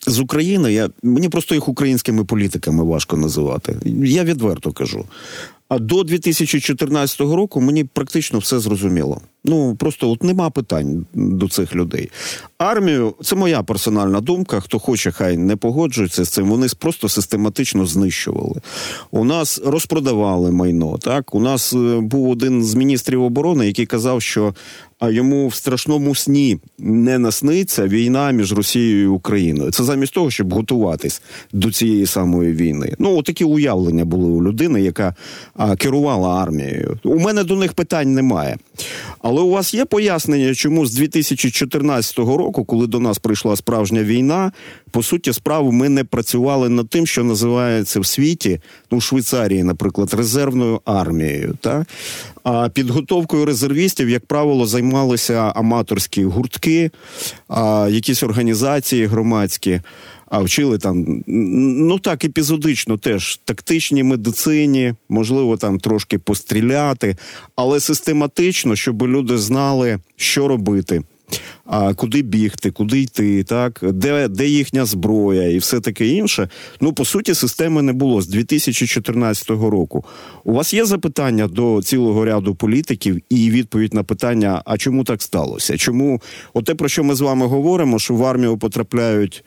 з 0.08 0.20
України 0.20 0.74
я 0.74 0.90
мені 1.04 1.30
просто 1.30 1.56
їх 1.56 1.68
українськими 1.68 2.26
політиками 2.26 2.84
важко 2.84 3.18
називати. 3.18 3.76
Я 4.04 4.24
відверто 4.24 4.72
кажу. 4.72 5.06
А 5.70 5.80
до 5.80 6.04
2014 6.04 7.20
року 7.20 7.62
мені 7.62 7.84
практично 7.84 8.40
все 8.40 8.60
зрозуміло. 8.60 9.22
Ну 9.46 9.76
просто 9.76 10.12
от 10.12 10.24
нема 10.24 10.50
питань 10.50 11.06
до 11.14 11.48
цих 11.48 11.76
людей. 11.76 12.10
Армію 12.58 13.14
це 13.24 13.36
моя 13.36 13.64
персональна 13.64 14.22
думка. 14.22 14.60
Хто 14.60 14.80
хоче, 14.80 15.12
хай 15.12 15.38
не 15.38 15.56
погоджується 15.56 16.24
з 16.24 16.30
цим. 16.30 16.50
Вони 16.50 16.68
просто 16.80 17.10
систематично 17.10 17.86
знищували. 17.86 18.62
У 19.12 19.24
нас 19.24 19.62
розпродавали 19.66 20.52
майно. 20.52 20.98
Так 20.98 21.36
у 21.36 21.40
нас 21.40 21.74
е, 21.74 22.00
був 22.00 22.30
один 22.30 22.64
з 22.64 22.76
міністрів 22.76 23.24
оборони, 23.24 23.68
який 23.68 23.86
казав, 23.86 24.22
що 24.22 24.54
а 25.04 25.10
йому 25.10 25.48
в 25.48 25.56
страшному 25.56 26.16
сні 26.16 26.58
не 26.80 27.20
насниться 27.20 27.88
війна 27.88 28.32
між 28.32 28.54
Росією 28.54 29.04
і 29.04 29.08
Україною. 29.08 29.72
Це 29.72 29.84
замість 29.84 30.14
того, 30.14 30.32
щоб 30.32 30.54
готуватись 30.54 31.22
до 31.54 31.72
цієї 31.72 32.06
самої 32.06 32.54
війни. 32.54 32.94
Ну 33.00 33.22
такі 33.22 33.44
уявлення 33.44 34.06
були 34.06 34.26
у 34.26 34.44
людини, 34.44 34.82
яка 34.82 35.16
керувала 35.78 36.44
армією. 36.44 37.00
У 37.04 37.20
мене 37.20 37.44
до 37.44 37.56
них 37.56 37.74
питань 37.74 38.14
немає. 38.14 38.58
У 39.42 39.50
вас 39.50 39.74
є 39.74 39.86
пояснення, 39.86 40.56
чому 40.56 40.86
з 40.86 40.94
2014 40.94 42.18
року, 42.18 42.66
коли 42.66 42.88
до 42.88 43.00
нас 43.00 43.18
прийшла 43.18 43.56
справжня 43.56 44.04
війна, 44.04 44.52
по 44.92 45.04
суті, 45.04 45.34
справи 45.34 45.72
ми 45.72 45.90
не 45.90 46.04
працювали 46.04 46.70
над 46.70 46.90
тим, 46.90 47.08
що 47.08 47.24
називається 47.24 48.00
в 48.00 48.06
світі, 48.06 48.60
ну 48.92 48.98
в 48.98 49.02
Швейцарії, 49.02 49.64
наприклад, 49.64 50.14
резервною 50.14 50.82
армією. 50.86 51.58
Та? 51.62 51.86
А 52.44 52.70
підготовкою 52.70 53.46
резервістів, 53.46 54.10
як 54.10 54.26
правило, 54.26 54.66
займалися 54.66 55.54
аматорські 55.56 56.26
гуртки, 56.26 56.92
а, 57.48 57.88
якісь 57.92 58.24
організації 58.24 59.06
громадські. 59.06 59.82
А 60.26 60.42
вчили 60.42 60.78
там, 60.78 61.24
ну 61.28 62.00
так, 62.00 62.26
епізодично 62.26 62.98
теж 62.98 63.40
тактичній 63.46 64.04
медицині, 64.04 64.94
можливо, 65.10 65.58
там 65.58 65.80
трошки 65.80 66.20
постріляти, 66.20 67.18
але 67.56 67.80
систематично, 67.80 68.76
щоб 68.76 69.04
люди 69.04 69.38
знали, 69.38 70.00
що 70.16 70.48
робити, 70.48 71.04
а 71.66 71.94
куди 71.94 72.22
бігти, 72.22 72.72
куди 72.72 73.02
йти, 73.02 73.44
так 73.44 73.80
де 73.84 74.28
де 74.28 74.48
їхня 74.48 74.86
зброя 74.86 75.50
і 75.50 75.58
все 75.58 75.80
таке 75.80 76.08
інше. 76.08 76.50
Ну 76.82 76.94
по 76.94 77.06
суті, 77.06 77.34
системи 77.34 77.82
не 77.82 77.94
було 77.94 78.22
з 78.22 78.28
2014 78.28 79.50
року. 79.50 80.06
У 80.44 80.54
вас 80.54 80.74
є 80.74 80.86
запитання 80.86 81.48
до 81.48 81.82
цілого 81.84 82.26
ряду 82.26 82.56
політиків 82.56 83.22
і 83.30 83.52
відповідь 83.52 83.94
на 83.94 84.04
питання: 84.04 84.62
а 84.66 84.78
чому 84.78 85.04
так 85.04 85.22
сталося? 85.22 85.78
Чому 85.78 86.22
оте 86.54 86.76
про 86.76 86.90
що 86.90 87.04
ми 87.04 87.16
з 87.16 87.22
вами 87.22 87.46
говоримо? 87.46 88.00
Що 88.00 88.14
в 88.14 88.26
армію 88.26 88.58
потрапляють 88.58 89.44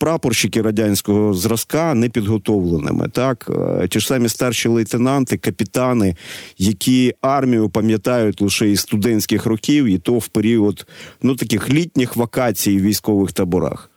прапорщики 0.00 0.62
радянського 0.62 1.34
зразка 1.34 1.94
непідготовленими. 1.94 3.08
Так, 3.08 3.50
е, 3.82 3.88
ті 3.88 4.00
ж 4.00 4.06
самі 4.06 4.28
старші 4.28 4.68
лейтенанти, 4.68 5.36
капітани, 5.36 6.14
які 6.58 7.14
армію 7.22 7.70
пам'ятають 7.70 8.40
лише 8.40 8.68
із 8.68 8.80
студентських 8.80 9.46
років, 9.46 9.84
і 9.84 9.98
то 9.98 10.18
в 10.18 10.28
період 10.28 10.86
ну 11.22 11.36
таких 11.36 11.70
літніх 11.70 12.16
вакацій 12.16 12.78
в 12.78 12.82
військових 12.82 13.32
таборах. 13.32 13.90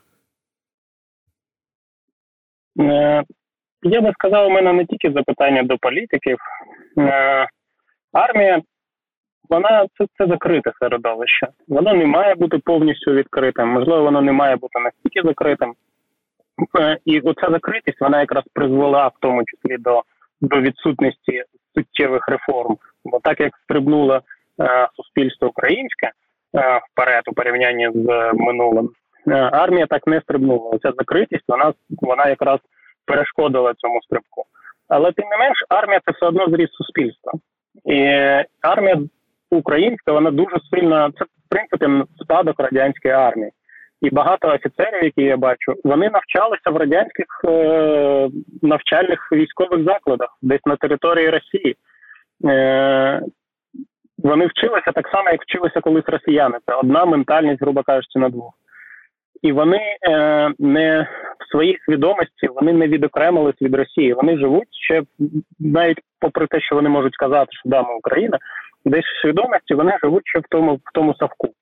Е, 2.79 3.23
я 3.83 4.01
би 4.01 4.11
сказав, 4.13 4.47
у 4.47 4.49
мене 4.49 4.73
не 4.73 4.85
тільки 4.85 5.11
запитання 5.11 5.63
до 5.63 5.77
політиків. 5.77 6.37
Е, 6.97 7.47
армія 8.11 8.61
вона 9.49 9.87
це 9.97 10.05
це 10.17 10.27
закрите 10.27 10.71
середовище. 10.79 11.47
Воно 11.67 11.93
не 11.93 12.05
має 12.05 12.35
бути 12.35 12.57
повністю 12.57 13.11
відкритим. 13.11 13.67
Можливо, 13.67 14.03
воно 14.03 14.21
не 14.21 14.31
має 14.31 14.55
бути 14.55 14.79
настільки 14.79 15.27
закритим. 15.27 15.73
Е, 16.79 16.97
і 17.05 17.19
оця 17.19 17.47
закритість 17.51 18.01
вона 18.01 18.19
якраз 18.19 18.43
призвела 18.53 19.07
в 19.07 19.13
тому 19.19 19.43
числі 19.45 19.77
до 19.77 20.01
до 20.41 20.61
відсутності 20.61 21.43
суттєвих 21.75 22.27
реформ. 22.27 22.77
Бо 23.05 23.19
так 23.19 23.39
як 23.39 23.51
стрибнуло 23.63 24.21
е, 24.61 24.87
суспільство 24.95 25.47
українське 25.47 26.07
е, 26.07 26.11
вперед 26.91 27.23
у 27.27 27.33
порівнянні 27.33 27.89
з 27.93 28.31
минулим, 28.33 28.89
е, 29.27 29.31
армія 29.33 29.85
так 29.85 30.07
не 30.07 30.21
стрибнула. 30.21 30.69
Оця 30.69 30.91
закритість 30.97 31.43
вона 31.47 31.73
вона 31.89 32.29
якраз 32.29 32.59
перешкодила 33.05 33.73
цьому 33.73 34.01
стрибку. 34.01 34.43
Але 34.87 35.11
тим 35.11 35.29
не 35.29 35.37
менш, 35.37 35.63
армія 35.69 35.99
це 36.05 36.11
все 36.11 36.25
одно 36.25 36.49
зріс 36.49 36.69
суспільства. 36.71 37.33
І 37.85 38.01
армія 38.61 38.99
українська, 39.51 40.11
вона 40.11 40.31
дуже 40.31 40.55
сильна. 40.71 41.11
Це 41.19 41.25
в 41.25 41.49
принципі 41.49 42.11
спадок 42.23 42.59
радянської 42.59 43.13
армії. 43.13 43.51
І 44.01 44.09
багато 44.09 44.47
офіцерів, 44.47 45.03
які 45.03 45.21
я 45.21 45.37
бачу, 45.37 45.73
вони 45.83 46.09
навчалися 46.09 46.69
в 46.69 46.77
радянських 46.77 47.25
е, 47.45 48.29
навчальних 48.61 49.31
військових 49.31 49.83
закладах, 49.83 50.37
десь 50.41 50.65
на 50.65 50.75
території 50.75 51.29
Росії. 51.29 51.75
Е, 52.45 53.21
Вони 54.17 54.45
вчилися 54.45 54.91
так 54.91 55.07
само, 55.07 55.29
як 55.29 55.41
вчилися 55.41 55.81
колись 55.81 56.07
росіяни. 56.07 56.57
Це 56.65 56.75
одна 56.75 57.05
ментальність, 57.05 57.61
грубо 57.61 57.83
кажучи, 57.83 58.19
на 58.19 58.29
двох. 58.29 58.53
І 59.41 59.51
вони 59.51 59.79
е, 60.09 60.51
не 60.59 61.07
в 61.39 61.51
своїй 61.51 61.77
свідомості 61.85 62.47
вони 62.47 62.73
не 62.73 62.87
відокремились 62.87 63.61
від 63.61 63.75
Росії. 63.75 64.13
Вони 64.13 64.37
живуть 64.37 64.67
ще 64.71 65.03
навіть 65.59 65.99
попри 66.19 66.47
те, 66.47 66.59
що 66.61 66.75
вони 66.75 66.89
можуть 66.89 67.13
сказати, 67.13 67.47
що 67.51 67.69
да, 67.69 67.81
ми 67.81 67.95
Україна, 67.95 68.39
десь 68.85 69.05
в 69.05 69.21
свідомості 69.21 69.73
вони 69.73 69.97
живуть 70.03 70.27
ще 70.27 70.39
в 70.39 70.43
тому 70.49 70.75
в 70.75 70.93
тому 70.93 71.15
совку. 71.15 71.53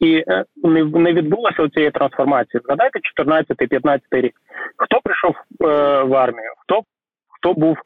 І 0.00 0.24
е, 0.28 0.44
не 0.64 0.84
не 0.84 1.12
відбулося 1.12 1.68
цієї 1.68 1.90
трансформації. 1.90 2.60
Згадайте 2.64 2.98
14-15 3.20 4.00
рік. 4.12 4.32
Хто 4.76 5.00
прийшов 5.04 5.34
е, 5.34 6.02
в 6.02 6.14
армію? 6.14 6.52
Хто 6.58 6.82
хто 7.28 7.54
був 7.54 7.76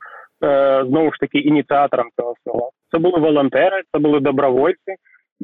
е, 0.45 0.85
знову 0.89 1.13
ж 1.13 1.19
таки 1.21 1.39
ініціатором 1.39 2.09
цього 2.17 2.35
всього? 2.41 2.71
Це 2.93 2.99
були 2.99 3.21
волонтери, 3.21 3.83
це 3.93 3.99
були 3.99 4.21
добровольці, 4.21 4.95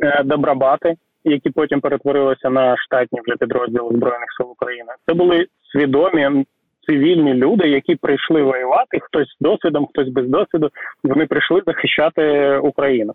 е, 0.02 0.22
добробати, 0.24 0.94
які 1.24 1.50
потім 1.50 1.80
перетворилися 1.80 2.50
на 2.50 2.76
штатні 2.76 3.20
вже 3.26 3.36
підрозділи 3.36 3.90
збройних 3.96 4.28
сил 4.36 4.50
України. 4.50 4.92
Це 5.06 5.14
були 5.14 5.46
свідомі 5.72 6.44
цивільні 6.86 7.34
люди, 7.34 7.68
які 7.68 7.96
прийшли 7.96 8.42
воювати, 8.42 9.00
хтось 9.00 9.28
з 9.28 9.36
досвідом, 9.40 9.86
хтось 9.86 10.08
без 10.08 10.28
досвіду. 10.28 10.70
Вони 11.04 11.26
прийшли 11.26 11.62
захищати 11.66 12.56
Україну. 12.56 13.12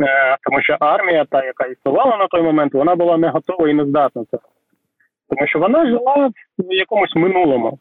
Е, 0.00 0.36
тому 0.42 0.62
що 0.62 0.76
армія, 0.80 1.24
та 1.24 1.44
яка 1.44 1.66
існувала 1.66 2.16
на 2.16 2.26
той 2.26 2.42
момент, 2.42 2.74
вона 2.74 2.94
була 2.94 3.16
не 3.16 3.28
готова 3.28 3.68
і 3.68 3.74
не 3.74 3.84
здатна 3.84 4.24
це. 4.30 4.38
Тому 5.28 5.46
що 5.46 5.58
вона 5.58 5.86
жила 5.86 6.30
в 6.58 6.72
якомусь 6.72 7.16
минулому. 7.16 7.78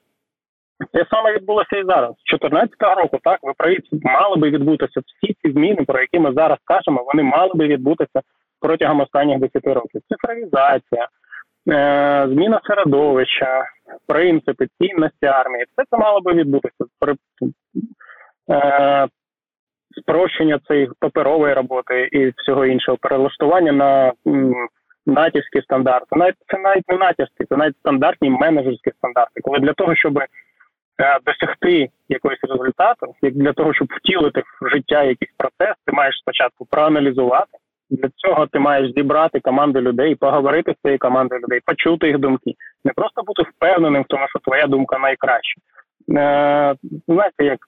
Те 0.93 1.05
саме 1.11 1.33
відбулося 1.33 1.77
і 1.77 1.85
зараз. 1.85 2.11
З 2.11 2.39
2014 2.39 2.75
року, 2.81 3.19
так, 3.23 3.39
ви 3.43 3.53
праві, 3.57 3.77
мали 3.91 4.35
би 4.35 4.49
відбутися 4.49 5.01
всі 5.05 5.35
ці 5.41 5.51
зміни, 5.51 5.83
про 5.85 5.99
які 5.99 6.19
ми 6.19 6.33
зараз 6.33 6.57
кажемо, 6.63 7.03
вони 7.03 7.23
мали 7.23 7.51
би 7.55 7.67
відбутися 7.67 8.21
протягом 8.61 8.99
останніх 8.99 9.39
10 9.39 9.67
років. 9.67 10.01
Цифровізація, 10.09 11.07
зміна 11.65 12.61
середовища, 12.63 13.65
принципи, 14.07 14.67
цінності 14.79 15.25
армії. 15.25 15.65
Все 15.65 15.85
це 15.91 15.97
мало 15.97 16.21
би 16.21 16.33
відбутися. 16.33 16.85
Е, 18.49 19.07
спрощення 20.01 20.59
цієї 20.67 20.89
паперової 20.99 21.53
роботи 21.53 22.09
і 22.11 22.33
всього 22.37 22.65
іншого, 22.65 22.97
перелаштування 23.01 23.71
на 23.71 24.13
натівські 25.05 25.61
стандарти. 25.61 26.07
Навіть 26.11 26.35
це 26.47 26.57
навіть 26.57 26.89
не 26.89 26.97
натівські, 26.97 27.45
це 27.49 27.57
навіть 27.57 27.77
стандартні 27.77 28.29
менеджерські 28.29 28.91
стандарти. 28.97 29.41
Коли 29.41 29.59
для 29.59 29.73
того, 29.73 29.95
щоб 29.95 30.17
е, 30.17 30.27
досягти 31.25 31.89
якогось 32.09 32.43
результату, 32.43 33.15
як 33.21 33.33
для 33.33 33.53
того, 33.53 33.73
щоб 33.73 33.87
втілити 33.91 34.43
в 34.61 34.69
життя 34.69 35.03
якийсь 35.03 35.33
процес, 35.37 35.75
ти 35.85 35.91
маєш 35.91 36.15
спочатку 36.19 36.65
проаналізувати. 36.65 37.57
Для 37.93 38.09
цього 38.15 38.47
ти 38.47 38.59
маєш 38.59 38.91
зібрати 38.95 39.39
команду 39.39 39.81
людей, 39.81 40.15
поговорити 40.15 40.73
з 40.77 40.81
цією 40.81 40.99
командою 40.99 41.41
людей, 41.41 41.59
почути 41.65 42.07
їх 42.07 42.17
думки, 42.17 42.53
не 42.85 42.91
просто 42.95 43.23
бути 43.23 43.43
впевненим 43.43 44.03
в 44.03 44.05
тому, 44.07 44.25
що 44.29 44.39
твоя 44.39 44.67
думка 44.67 44.99
найкраща. 44.99 45.61
Е, 46.17 46.75
Знаєте, 47.07 47.45
як 47.45 47.59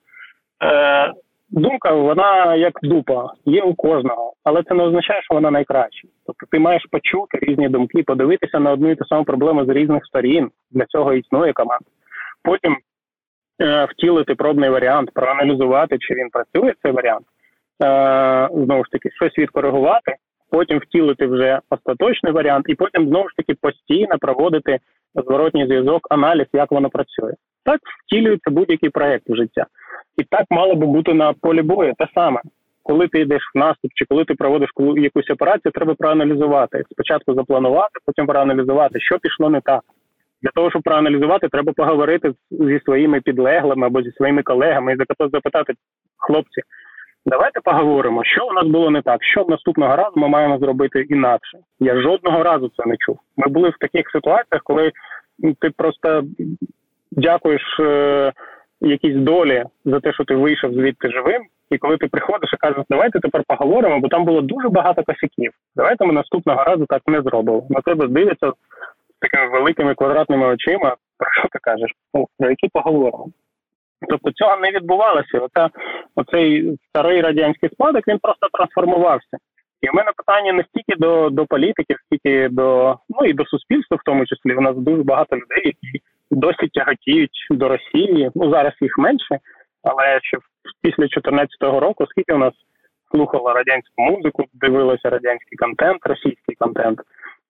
е, 0.63 1.11
думка, 1.49 1.91
вона 1.91 2.55
як 2.55 2.73
дупа, 2.83 3.33
є 3.45 3.61
у 3.61 3.73
кожного, 3.73 4.33
але 4.43 4.63
це 4.63 4.73
не 4.75 4.83
означає, 4.83 5.21
що 5.21 5.33
вона 5.33 5.51
найкраща. 5.51 6.07
Тобто 6.25 6.45
ти 6.51 6.59
маєш 6.59 6.85
почути 6.91 7.39
різні 7.41 7.69
думки, 7.69 8.03
подивитися 8.03 8.59
на 8.59 8.71
одну 8.71 8.91
і 8.91 8.95
ту 8.95 9.05
саму 9.05 9.23
проблему 9.23 9.65
з 9.65 9.69
різних 9.69 10.05
сторін. 10.05 10.49
Для 10.71 10.85
цього 10.85 11.13
існує 11.13 11.53
команда. 11.53 11.85
Потім 12.43 12.77
е, 13.61 13.85
втілити 13.85 14.35
пробний 14.35 14.69
варіант, 14.69 15.09
проаналізувати, 15.13 15.97
чи 15.99 16.13
він 16.13 16.29
працює 16.29 16.73
цей 16.83 16.91
варіант. 16.91 17.25
Е, 17.83 18.49
Знову 18.53 18.83
ж 18.83 18.91
таки, 18.91 19.09
щось 19.11 19.37
відкоригувати, 19.37 20.15
потім 20.51 20.79
втілити 20.79 21.27
вже 21.27 21.59
остаточний 21.69 22.33
варіант, 22.33 22.65
і 22.69 22.75
потім 22.75 23.07
знову 23.07 23.29
ж 23.29 23.35
таки 23.35 23.53
постійно 23.61 24.17
проводити 24.19 24.79
зворотній 25.15 25.65
зв'язок, 25.65 26.07
аналіз, 26.09 26.47
як 26.53 26.71
воно 26.71 26.89
працює. 26.89 27.33
Так 27.65 27.81
втілюється 28.05 28.51
будь-який 28.51 28.89
проект 28.89 29.29
в 29.29 29.35
життя. 29.35 29.65
І 30.17 30.23
так 30.23 30.45
мало 30.49 30.75
би 30.75 30.87
бути 30.87 31.13
на 31.13 31.33
полі 31.33 31.61
бою. 31.61 31.93
Те 31.97 32.07
саме, 32.13 32.41
коли 32.83 33.07
ти 33.07 33.19
йдеш 33.19 33.41
в 33.55 33.57
наступ, 33.57 33.91
чи 33.95 34.05
коли 34.05 34.25
ти 34.25 34.33
проводиш 34.33 34.69
якусь 34.97 35.29
операцію, 35.29 35.71
треба 35.71 35.95
проаналізувати. 35.95 36.83
Спочатку 36.91 37.33
запланувати, 37.33 37.93
потім 38.05 38.27
проаналізувати, 38.27 38.99
що 38.99 39.19
пішло 39.19 39.49
не 39.49 39.61
так. 39.61 39.81
Для 40.41 40.51
того, 40.55 40.69
щоб 40.69 40.81
проаналізувати, 40.81 41.47
треба 41.47 41.73
поговорити 41.73 42.33
зі 42.51 42.79
своїми 42.85 43.21
підлеглими 43.21 43.87
або 43.87 44.01
зі 44.01 44.11
своїми 44.11 44.43
колегами 44.43 44.93
і 44.93 44.97
запитати 45.31 45.73
хлопці. 46.17 46.61
Давайте 47.27 47.59
поговоримо, 47.61 48.23
що 48.23 48.47
у 48.47 48.53
нас 48.53 48.67
було 48.67 48.89
не 48.89 49.01
так, 49.01 49.23
що 49.23 49.45
наступного 49.49 49.95
разу 49.95 50.11
ми 50.15 50.27
маємо 50.27 50.57
зробити 50.57 51.01
інакше. 51.09 51.57
Я 51.79 52.01
жодного 52.01 52.43
разу 52.43 52.71
це 52.77 52.85
не 52.85 52.97
чув. 52.97 53.19
Ми 53.37 53.47
були 53.47 53.69
в 53.69 53.77
таких 53.79 54.09
ситуаціях, 54.11 54.63
коли 54.63 54.91
ти 55.59 55.69
просто 55.69 56.23
дякуєш 57.11 57.79
е, 57.79 58.33
якійсь 58.81 59.15
долі 59.15 59.63
за 59.85 59.99
те, 59.99 60.13
що 60.13 60.23
ти 60.23 60.35
вийшов 60.35 60.73
звідти 60.73 61.11
живим. 61.11 61.41
І 61.69 61.77
коли 61.77 61.97
ти 61.97 62.07
приходиш 62.07 62.53
і 62.53 62.57
кажеш, 62.57 62.83
давайте 62.89 63.19
тепер 63.19 63.43
поговоримо, 63.47 63.99
бо 63.99 64.07
там 64.07 64.25
було 64.25 64.41
дуже 64.41 64.69
багато 64.69 65.03
косяків. 65.03 65.51
Давайте 65.75 66.05
ми 66.05 66.13
наступного 66.13 66.63
разу 66.63 66.85
так 66.85 67.01
не 67.07 67.21
зробимо. 67.21 67.67
На 67.69 67.81
тебе 67.81 68.07
дивляться 68.07 68.51
з 68.51 69.19
такими 69.19 69.49
великими 69.49 69.95
квадратними 69.95 70.47
очима. 70.47 70.95
Про 71.17 71.31
що 71.31 71.47
ти 71.51 71.59
кажеш? 71.61 71.91
Ну, 72.13 72.27
про 72.39 72.49
які 72.49 72.67
поговоримо? 72.73 73.27
Тобто 74.09 74.31
цього 74.31 74.57
не 74.57 74.71
відбувалося. 74.71 75.39
Оця, 75.39 75.69
оцей 76.15 76.77
старий 76.89 77.21
радянський 77.21 77.69
спадок 77.69 78.07
він 78.07 78.19
просто 78.19 78.47
трансформувався. 78.53 79.37
І 79.81 79.89
в 79.89 79.95
мене 79.95 80.11
питання 80.17 80.53
не 80.53 80.63
стільки 80.63 80.99
до 80.99 81.29
до 81.29 81.45
політиків, 81.45 81.97
скільки 82.05 82.49
до 82.49 82.95
ну 83.09 83.25
і 83.25 83.33
до 83.33 83.45
суспільства, 83.45 83.97
в 83.97 84.05
тому 84.05 84.25
числі. 84.25 84.55
У 84.55 84.61
нас 84.61 84.77
дуже 84.77 85.03
багато 85.03 85.35
людей, 85.35 85.61
які 85.65 86.03
досі 86.31 86.67
тяготіють 86.73 87.47
до 87.49 87.67
Росії. 87.69 88.31
Ну 88.35 88.51
зараз 88.51 88.73
їх 88.81 88.97
менше, 88.97 89.39
але 89.83 90.19
ще 90.21 90.37
після 90.81 91.03
2014 91.03 91.49
року, 91.61 92.05
скільки 92.09 92.33
у 92.33 92.37
нас 92.37 92.53
слухало 93.11 93.53
радянську 93.53 94.01
музику, 94.01 94.43
дивилося 94.53 95.09
радянський 95.09 95.57
контент, 95.57 95.97
російський 96.03 96.55
контент, 96.59 96.99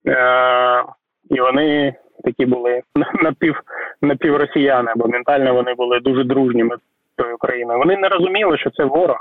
Е- 0.08 0.84
і 1.30 1.42
вони 1.42 1.96
такі 2.23 2.45
були 2.45 2.82
напів 3.23 3.62
напівросіяни, 4.01 4.91
бо 4.95 5.08
ментально 5.08 5.54
вони 5.54 5.73
були 5.73 5.99
дуже 5.99 6.23
дружніми 6.23 6.75
з 6.75 7.15
тою 7.15 7.38
країною. 7.38 7.80
Вони 7.80 7.97
не 7.97 8.10
розуміли, 8.10 8.58
що 8.58 8.69
це 8.69 8.84
ворог, 8.84 9.17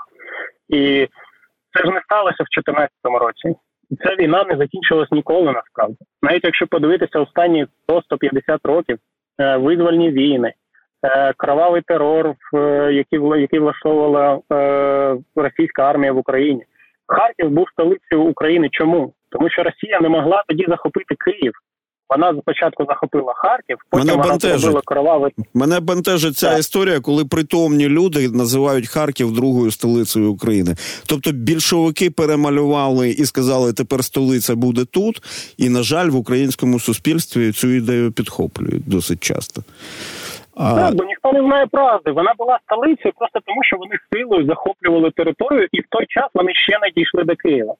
і 0.69 1.09
це 1.73 1.85
ж 1.85 1.91
не 1.91 2.01
сталося 2.01 2.43
в 2.43 2.51
2014 2.57 2.91
році. 3.05 3.57
ця 4.05 4.15
війна 4.15 4.45
не 4.49 4.57
закінчилась 4.57 5.13
ніколи 5.13 5.53
насправді. 5.53 5.97
Навіть 6.23 6.45
якщо 6.45 6.67
подивитися 6.67 7.21
останні 7.21 7.67
100-150 7.89 8.59
років 8.65 8.99
е, 9.41 9.57
визвольні 9.57 10.11
війни, 10.11 10.53
е, 11.03 11.33
кровавий 11.37 11.83
терор, 11.83 12.35
який 12.91 13.21
який 13.41 13.59
влаштовувала 13.59 14.41
російська 15.37 15.83
армія 15.83 16.13
в 16.13 16.19
Україні. 16.19 16.65
Харків 17.07 17.51
був 17.51 17.69
столицею 17.71 18.23
України. 18.23 18.69
Чому? 18.73 19.13
Тому 19.31 19.51
що 19.51 19.63
Росія 19.63 20.01
не 20.01 20.09
могла 20.09 20.45
тоді 20.49 20.67
захопити 20.69 21.15
Київ. 21.15 21.53
Вона 22.11 22.41
спочатку 22.41 22.85
захопила 22.89 23.33
Харків, 23.37 23.77
потім 23.91 24.07
Мене 24.07 24.23
вона 24.23 24.39
зробила 24.39 24.83
кровавий... 24.85 25.33
Мене 25.55 25.81
бентежить 25.81 26.37
ця 26.37 26.51
так. 26.51 26.59
історія, 26.59 27.01
коли 27.01 27.25
притомні 27.25 27.89
люди 27.89 28.29
називають 28.29 28.89
Харків 28.89 29.33
другою 29.33 29.71
столицею 29.71 30.33
України. 30.33 30.75
Тобто 31.07 31.33
більшовики 31.33 32.11
перемалювали 32.11 33.11
і 33.11 33.25
сказали, 33.25 33.73
тепер 33.73 34.05
столиця 34.05 34.55
буде 34.55 34.85
тут. 34.85 35.23
І, 35.59 35.69
на 35.69 35.83
жаль, 35.83 36.09
в 36.09 36.17
українському 36.17 36.81
суспільстві 36.81 37.53
цю 37.53 37.69
ідею 37.69 38.13
підхоплюють 38.13 38.89
досить 38.89 39.23
часто. 39.23 39.63
А... 40.57 40.75
Так, 40.75 40.95
бо 40.95 41.05
ніхто 41.05 41.33
не 41.33 41.41
знає 41.41 41.67
правди. 41.67 42.11
Вона 42.11 42.35
була 42.39 42.59
столицею 42.67 43.15
просто 43.19 43.41
тому, 43.47 43.65
що 43.65 43.77
вони 43.77 43.97
силою 44.13 44.47
захоплювали 44.47 45.11
територію, 45.11 45.69
і 45.73 45.81
в 45.81 45.85
той 45.89 46.07
час 46.09 46.29
вони 46.35 46.53
ще 46.55 46.79
не 46.83 46.91
дійшли 46.97 47.25
до 47.25 47.37
Києва. 47.37 47.75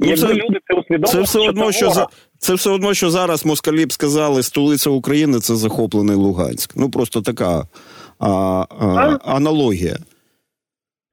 Ну, 0.00 0.16
це, 0.16 0.26
люди 0.26 0.58
це 0.66 0.74
усвідомили, 0.74 1.12
це 1.12 1.20
все 1.20 1.38
одно, 1.38 1.72
що 1.72 1.90
за 1.90 2.06
це 2.38 2.54
все 2.54 2.70
одно, 2.70 2.94
що 2.94 3.10
зараз 3.10 3.46
москалі 3.46 3.86
б 3.86 3.92
сказали, 3.92 4.42
столиця 4.42 4.90
України 4.90 5.40
це 5.40 5.56
захоплений 5.56 6.16
Луганськ. 6.16 6.72
Ну 6.76 6.90
просто 6.90 7.22
така 7.22 7.66
а, 8.18 8.28
а, 8.28 9.18
аналогія. 9.24 9.96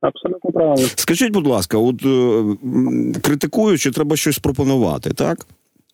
Абсолютно 0.02 0.52
правильно. 0.52 0.88
Скажіть, 0.95 1.32
будь 1.32 1.47
ласка, 1.47 1.78
от 1.78 2.06
е, 2.06 2.43
критикуючи, 3.21 3.91
треба 3.91 4.15
щось 4.15 4.39
пропонувати, 4.39 5.10
так? 5.10 5.47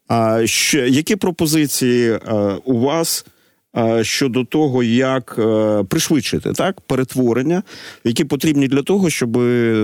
А 0.08 0.48
ще 0.48 0.90
які 0.90 1.16
пропозиції 1.16 2.12
е, 2.12 2.20
у 2.66 2.80
вас 2.80 3.26
е, 3.78 4.04
щодо 4.04 4.46
того, 4.46 4.84
як 4.84 5.40
пришвидшити 5.90 6.54
так 6.54 6.82
перетворення, 6.82 7.64
які 8.04 8.26
потрібні 8.26 8.68
для 8.68 8.82
того, 8.82 9.10
щоб 9.10 9.40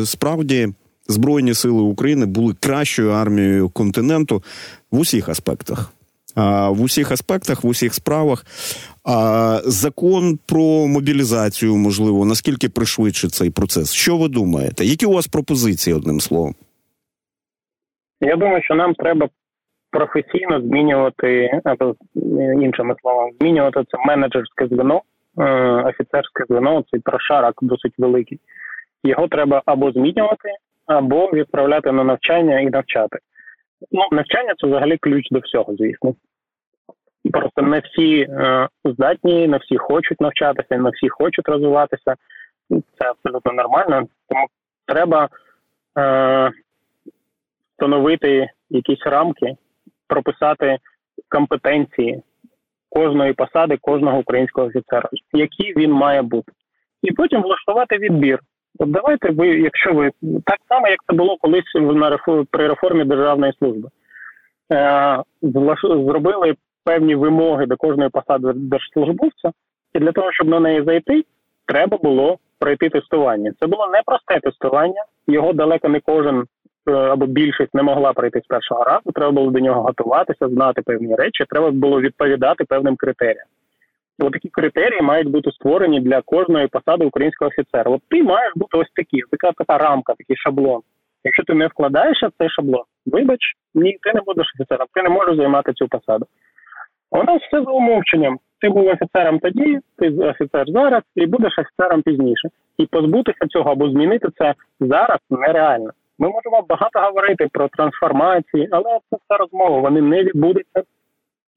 справді 0.06 0.70
Збройні 1.10 1.54
сили 1.54 1.82
України 1.82 2.26
були 2.26 2.54
кращою 2.60 3.10
армією 3.10 3.70
континенту 3.70 4.44
в 4.92 5.00
усіх 5.00 5.30
аспектах. 5.30 5.94
В 6.70 6.82
усіх 6.82 7.12
аспектах, 7.12 7.64
в 7.64 7.68
усіх 7.68 7.94
справах. 7.94 8.46
Закон 9.66 10.40
про 10.48 10.88
мобілізацію, 10.88 11.76
можливо, 11.76 12.26
наскільки 12.26 12.70
пришвидшить 12.70 13.32
цей 13.32 13.50
процес? 13.50 13.94
Що 13.94 14.18
ви 14.18 14.28
думаєте? 14.28 14.86
Які 14.86 15.06
у 15.06 15.12
вас 15.12 15.28
пропозиції 15.28 15.96
одним 15.96 16.20
словом? 16.20 16.56
Я 18.22 18.36
думаю, 18.36 18.64
що 18.64 18.76
нам 18.76 18.94
треба 18.94 19.30
професійно 19.92 20.62
змінювати, 20.62 21.62
або 21.64 21.96
іншими 22.62 22.96
словами, 23.02 23.32
змінювати 23.40 23.84
це 23.92 23.98
менеджерське 24.08 24.68
звено, 24.68 25.02
е, 25.38 25.44
офіцерське 25.90 26.44
звено, 26.50 26.84
цей 26.92 27.00
прошарок 27.00 27.54
досить 27.62 27.94
великий. 27.98 28.40
Його 29.04 29.28
треба 29.28 29.62
або 29.66 29.92
змінювати, 29.92 30.50
або 30.90 31.32
відправляти 31.34 31.92
на 31.92 32.04
навчання 32.04 32.60
і 32.60 32.70
навчати. 32.70 33.20
Ну, 33.92 34.02
навчання 34.12 34.54
це 34.58 34.68
взагалі 34.68 34.98
ключ 34.98 35.28
до 35.32 35.40
всього, 35.40 35.76
звісно. 35.76 36.16
Просто 37.34 37.62
не 37.62 37.80
всі 37.80 38.22
е, 38.22 38.68
здатні, 38.86 39.48
не 39.48 39.58
всі 39.58 39.78
хочуть 39.78 40.22
навчатися, 40.22 40.78
не 40.78 40.90
всі 40.90 41.10
хочуть 41.10 41.50
розвиватися. 41.50 42.16
Це 42.70 43.10
абсолютно 43.10 43.52
нормально. 43.52 44.08
Тому 44.30 44.48
треба 44.88 45.30
е, 45.98 46.52
встановити 47.72 48.50
якісь 48.70 49.06
рамки, 49.06 49.56
прописати 50.08 50.78
компетенції 51.30 52.24
кожної 52.90 53.34
посади, 53.34 53.78
кожного 53.82 54.18
українського 54.18 54.68
офіцера, 54.68 55.10
які 55.34 55.74
він 55.78 55.92
має 55.92 56.22
бути, 56.22 56.52
і 57.02 57.12
потім 57.12 57.42
влаштувати 57.42 57.98
відбір. 57.98 58.40
От 58.80 58.92
давайте 58.92 59.32
ви, 59.32 59.48
якщо 59.48 59.94
ви 59.94 60.12
так 60.46 60.58
само, 60.70 60.88
як 60.88 61.00
це 61.08 61.16
було 61.16 61.38
колись 61.38 61.64
на 61.76 62.18
при 62.52 62.68
реформі 62.68 63.06
державної 63.06 63.54
служби, 63.60 63.90
е, 64.72 65.24
зробили 65.84 66.56
певні 66.84 67.16
вимоги 67.16 67.66
до 67.66 67.78
кожної 67.78 68.10
посади 68.10 68.52
держслужбовця, 68.56 69.52
і 69.94 70.00
для 70.00 70.12
того, 70.12 70.32
щоб 70.32 70.48
на 70.48 70.60
неї 70.60 70.84
зайти, 70.84 71.24
треба 71.66 71.98
було 71.98 72.38
пройти 72.60 72.90
тестування. 72.90 73.54
Це 73.60 73.68
було 73.68 73.88
непросте 73.88 74.40
тестування, 74.40 75.04
його 75.28 75.54
далеко 75.54 75.90
не 75.90 76.00
кожен 76.00 76.46
е, 76.88 76.92
або 76.92 77.26
більшість 77.26 77.74
не 77.74 77.84
могла 77.84 78.14
пройти 78.14 78.42
з 78.44 78.48
першого 78.48 78.84
разу. 78.84 79.12
Треба 79.16 79.32
було 79.32 79.52
до 79.52 79.60
нього 79.60 79.82
готуватися, 79.82 80.48
знати 80.48 80.82
певні 80.82 81.16
речі, 81.16 81.46
треба 81.50 81.72
було 81.72 82.02
відповідати 82.02 82.64
певним 82.64 82.96
критеріям. 82.96 83.46
Ось 84.20 84.32
такі 84.32 84.50
критерії 84.50 85.02
мають 85.02 85.30
бути 85.30 85.52
створені 85.52 86.00
для 86.00 86.22
кожної 86.22 86.68
посади 86.68 87.06
українського 87.06 87.50
офіцера. 87.50 87.92
От 87.92 88.02
ти 88.10 88.24
маєш 88.24 88.52
бути 88.56 88.78
ось 88.78 88.92
такі, 88.96 89.22
така 89.32 89.52
така 89.52 89.78
рамка, 89.78 90.14
такий 90.14 90.36
шаблон. 90.36 90.82
Якщо 91.24 91.44
ти 91.44 91.54
не 91.54 91.68
вкладаєшся 91.68 92.28
в 92.28 92.32
цей 92.38 92.50
шаблон, 92.50 92.84
вибач, 93.06 93.40
ні, 93.74 93.98
ти 94.02 94.14
не 94.14 94.22
будеш 94.22 94.52
офіцером, 94.56 94.88
ти 94.94 95.02
не 95.02 95.10
можеш 95.10 95.36
займати 95.36 95.74
цю 95.74 95.88
посаду. 95.88 96.26
У 97.12 97.24
нас 97.24 97.42
все 97.42 97.64
за 97.64 97.72
умовченням. 97.72 98.40
Ти 98.62 98.70
був 98.70 98.88
офіцером 98.88 99.40
тоді, 99.40 99.80
ти 99.98 100.10
офіцер 100.10 100.66
зараз 100.68 101.02
і 101.16 101.26
будеш 101.26 101.54
офіцером 101.60 102.02
пізніше. 102.02 102.50
І 102.78 102.86
позбутися 102.86 103.48
цього 103.48 103.72
або 103.72 103.90
змінити 103.90 104.28
це 104.38 104.54
зараз 104.80 105.20
нереально. 105.30 105.90
Ми 106.20 106.30
можемо 106.30 106.66
багато 106.70 107.00
говорити 107.00 107.48
про 107.52 107.68
трансформації, 107.68 108.68
але 108.72 109.00
це 109.10 109.18
все 109.18 109.38
розмова. 109.40 109.80
Вони 109.80 110.02
не 110.02 110.24
відбудуться, 110.24 110.84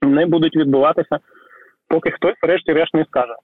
не 0.03 0.27
будуть 0.27 0.57
відбуватися 0.57 1.19
поки 1.93 2.11
хтось, 2.11 2.35
врешті-решт, 2.43 2.95
не 2.95 3.05
скаже 3.05 3.35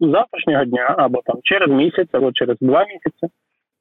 з 0.00 0.10
завтрашнього 0.10 0.64
дня 0.64 0.94
або 0.98 1.22
там 1.24 1.36
через 1.42 1.68
місяць, 1.68 2.08
або 2.12 2.32
через 2.32 2.56
два 2.60 2.84
місяці. 2.84 3.34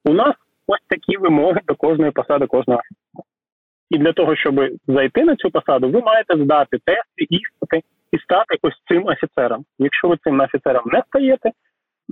У 0.06 0.13
нас 0.13 0.36
ось 0.68 0.86
такі 0.88 1.18
вимоги 1.18 1.60
до 1.68 1.76
кожної 1.76 2.12
посади 2.12 2.48
кожного 2.48 2.80
офіцера. 2.80 3.24
І 3.89 3.98
для 3.98 4.13
того, 4.13 4.36
щоб 4.36 4.56
зайти 4.88 5.24
на 5.24 5.36
цю 5.36 5.52
посаду, 5.52 5.89
ви 5.89 6.02
маєте 6.02 6.44
здати 6.44 6.78
тести, 6.86 7.22
іспити 7.30 7.82
і 8.12 8.18
стати 8.18 8.58
ось 8.62 8.82
цим 8.88 9.06
офіцером. 9.06 9.66
Якщо 9.80 10.08
ви 10.08 10.18
цим 10.24 10.39
офіцером 10.39 10.84
не 10.86 11.04
стаєте, 11.08 11.52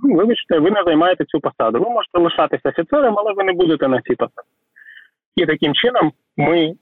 ну 0.04 0.16
вибачте, 0.16 0.60
ви 0.60 0.72
не 0.72 0.84
займаєте 0.84 1.26
цю 1.26 1.40
посаду. 1.40 1.80
Ви 1.80 1.90
можете 1.90 2.20
лишатися 2.20 2.70
офіцером, 2.70 3.20
але 3.20 3.34
ви 3.34 3.44
не 3.44 3.54
будете 3.54 3.88
на 3.88 4.02
цій 4.02 4.16
посаді. 4.16 4.48
І 5.36 5.46
таким 5.46 5.74
чином 5.74 6.12
ми 6.38 6.74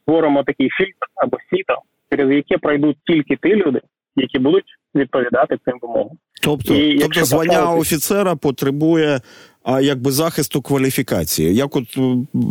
створимо 0.00 0.44
такий 0.44 0.68
фільтр 0.70 1.06
або 1.16 1.36
сіто, 1.50 1.78
через 2.10 2.30
яке 2.30 2.58
пройдуть 2.58 2.98
тільки 3.06 3.36
ті 3.36 3.56
люди, 3.56 3.80
які 4.16 4.38
будуть 4.38 4.64
відповідати 4.94 5.58
цим 5.64 5.78
вимогам. 5.82 6.16
Тобто, 6.42 6.74
і 6.74 6.98
тобто 6.98 7.24
звання 7.24 7.48
поставити... 7.48 7.80
офіцера 7.80 8.36
потребує 8.36 9.20
а 9.64 9.80
якби 9.80 10.10
захисту 10.10 10.62
кваліфікації. 10.62 11.54
Як 11.54 11.76
от 11.76 11.98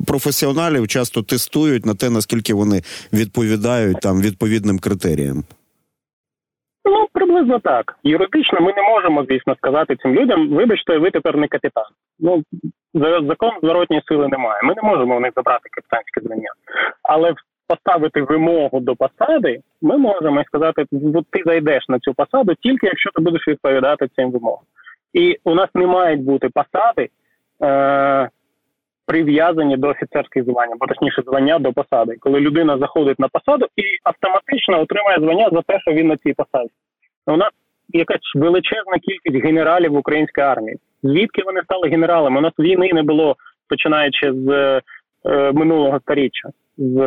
професіоналів 0.08 0.88
часто 0.88 1.24
тестують 1.24 1.86
на 1.86 1.94
те, 1.94 2.10
наскільки 2.10 2.54
вони 2.54 2.82
відповідають 3.14 4.00
там 4.00 4.22
відповідним 4.22 4.80
критеріям. 4.80 5.44
Ну, 6.86 7.08
приблизно 7.14 7.60
так. 7.60 7.98
Юридично 8.04 8.62
ми 8.62 8.74
не 8.74 8.82
можемо, 8.82 9.26
звісно, 9.30 9.56
сказати 9.56 9.96
цим 9.96 10.14
людям, 10.14 10.50
вибачте, 10.50 10.98
ви 10.98 11.12
тепер 11.12 11.38
не 11.38 11.48
капітан. 11.48 11.86
Ну, 12.20 12.44
закон 13.30 13.52
зворотньої 13.64 14.04
сили 14.08 14.28
немає. 14.28 14.62
Ми 14.64 14.74
не 14.76 14.82
можемо 14.90 15.18
у 15.18 15.20
них 15.20 15.32
забрати 15.36 15.70
капітанське 15.72 16.22
звання. 16.22 16.52
Але 17.04 17.32
в 17.32 17.36
поставити 17.68 18.22
вимогу 18.22 18.80
до 18.80 18.96
посади, 18.96 19.60
ми 19.82 19.98
можемо 19.98 20.44
сказати, 20.44 20.86
ти 21.32 21.44
зайдеш 21.46 21.90
на 21.90 22.00
цю 22.00 22.14
посаду 22.14 22.54
тільки 22.56 22.88
якщо 22.88 23.10
ти 23.16 23.22
будеш 23.22 23.48
відповідати 23.48 24.08
цим 24.16 24.32
вимогам. 24.32 24.64
І 25.14 25.38
у 25.44 25.56
нас 25.56 25.70
не 25.76 25.88
мають 25.88 26.24
бути 26.24 26.50
посади 26.50 27.10
е, 27.64 28.30
прив'язані 29.06 29.78
до 29.78 29.88
офіцерських 29.88 30.44
звань, 30.44 30.72
або 30.72 30.88
точніше 30.88 31.22
звання 31.22 31.60
до 31.60 31.74
посади, 31.74 32.16
коли 32.20 32.40
людина 32.40 32.78
заходить 32.78 33.20
на 33.20 33.28
посаду 33.28 33.66
і 33.76 33.84
автоматично 34.04 34.82
отримає 34.82 35.18
звання 35.20 35.50
за 35.52 35.62
те, 35.62 35.80
що 35.80 35.92
він 35.92 36.08
на 36.08 36.18
цій 36.18 36.34
посаді. 36.34 36.70
У 37.28 37.38
нас 37.38 37.50
якась 37.90 38.36
величезна 38.36 39.00
кількість 39.00 39.46
генералів 39.46 39.92
в 39.92 39.98
українській 39.98 40.42
армії. 40.42 40.78
Звідки 41.04 41.42
вони 41.46 41.62
стали 41.64 41.90
генералами? 41.90 42.38
У 42.38 42.42
нас 42.42 42.54
війни 42.60 42.90
не 42.94 43.04
було 43.04 43.36
починаючи 43.70 44.34
з 44.34 44.50
е, 45.26 45.52
минулого 45.52 46.00
сторіччя 46.00 46.50
з 46.78 46.98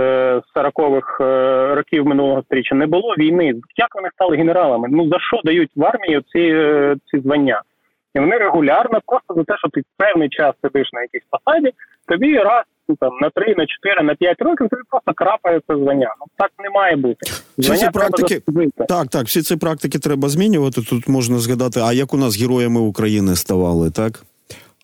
40-х 0.56 1.24
е, 1.24 1.74
років 1.74 2.06
минулого 2.06 2.42
сторіччя 2.42 2.74
не 2.74 2.86
було 2.86 3.14
війни. 3.18 3.54
Як 3.76 3.94
вони 3.94 4.08
стали 4.14 4.36
генералами? 4.36 4.88
Ну 4.90 5.08
за 5.08 5.18
що 5.20 5.40
дають 5.44 5.70
в 5.76 5.84
армію 5.84 6.22
ці 6.32 6.38
е, 6.38 6.96
ці 7.10 7.20
звання? 7.20 7.62
І 8.14 8.18
вони 8.18 8.38
регулярно, 8.38 9.00
просто 9.06 9.34
за 9.34 9.44
те, 9.44 9.54
що 9.58 9.68
ти 9.68 9.82
певний 9.96 10.28
час 10.28 10.54
сидиш 10.62 10.92
на 10.92 11.00
якійсь 11.00 11.26
посаді, 11.30 11.70
тобі 12.08 12.38
раз 12.38 12.64
ну, 12.88 12.96
там 13.00 13.10
на 13.20 13.30
3, 13.30 13.54
на 13.58 13.66
4, 13.66 14.02
на 14.02 14.14
5 14.14 14.42
років 14.42 14.68
тобі 14.68 14.82
просто 14.90 15.12
крапає 15.14 15.60
це 15.68 15.76
звання. 15.76 16.14
Ну 16.20 16.26
так 16.36 16.50
не 16.58 16.70
має 16.70 16.96
бути. 16.96 17.26
Звання 17.58 17.74
всі 17.74 17.86
ці 17.86 17.92
практики 17.92 18.42
так, 18.88 19.08
так, 19.08 19.26
всі 19.26 19.42
ці 19.42 19.56
практики 19.56 19.98
треба 19.98 20.28
змінювати. 20.28 20.82
Тут 20.82 21.08
можна 21.08 21.38
згадати, 21.38 21.80
а 21.80 21.92
як 21.92 22.14
у 22.14 22.16
нас 22.16 22.40
героями 22.40 22.80
України 22.80 23.36
ставали, 23.36 23.90
так? 23.90 24.22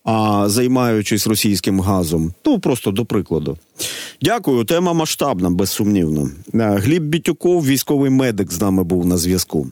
А 0.04 0.48
займаючись 0.48 1.26
російським 1.26 1.80
газом. 1.80 2.32
Ну 2.46 2.58
просто 2.58 2.90
до 2.90 3.04
прикладу. 3.04 3.58
Дякую. 4.22 4.64
Тема 4.64 4.92
масштабна, 4.92 5.50
безсумнівно. 5.50 6.30
Гліб 6.52 7.02
Бітюков, 7.02 7.66
військовий 7.66 8.10
медик, 8.10 8.52
з 8.52 8.60
нами 8.60 8.84
був 8.84 9.06
на 9.06 9.16
зв'язку. 9.16 9.66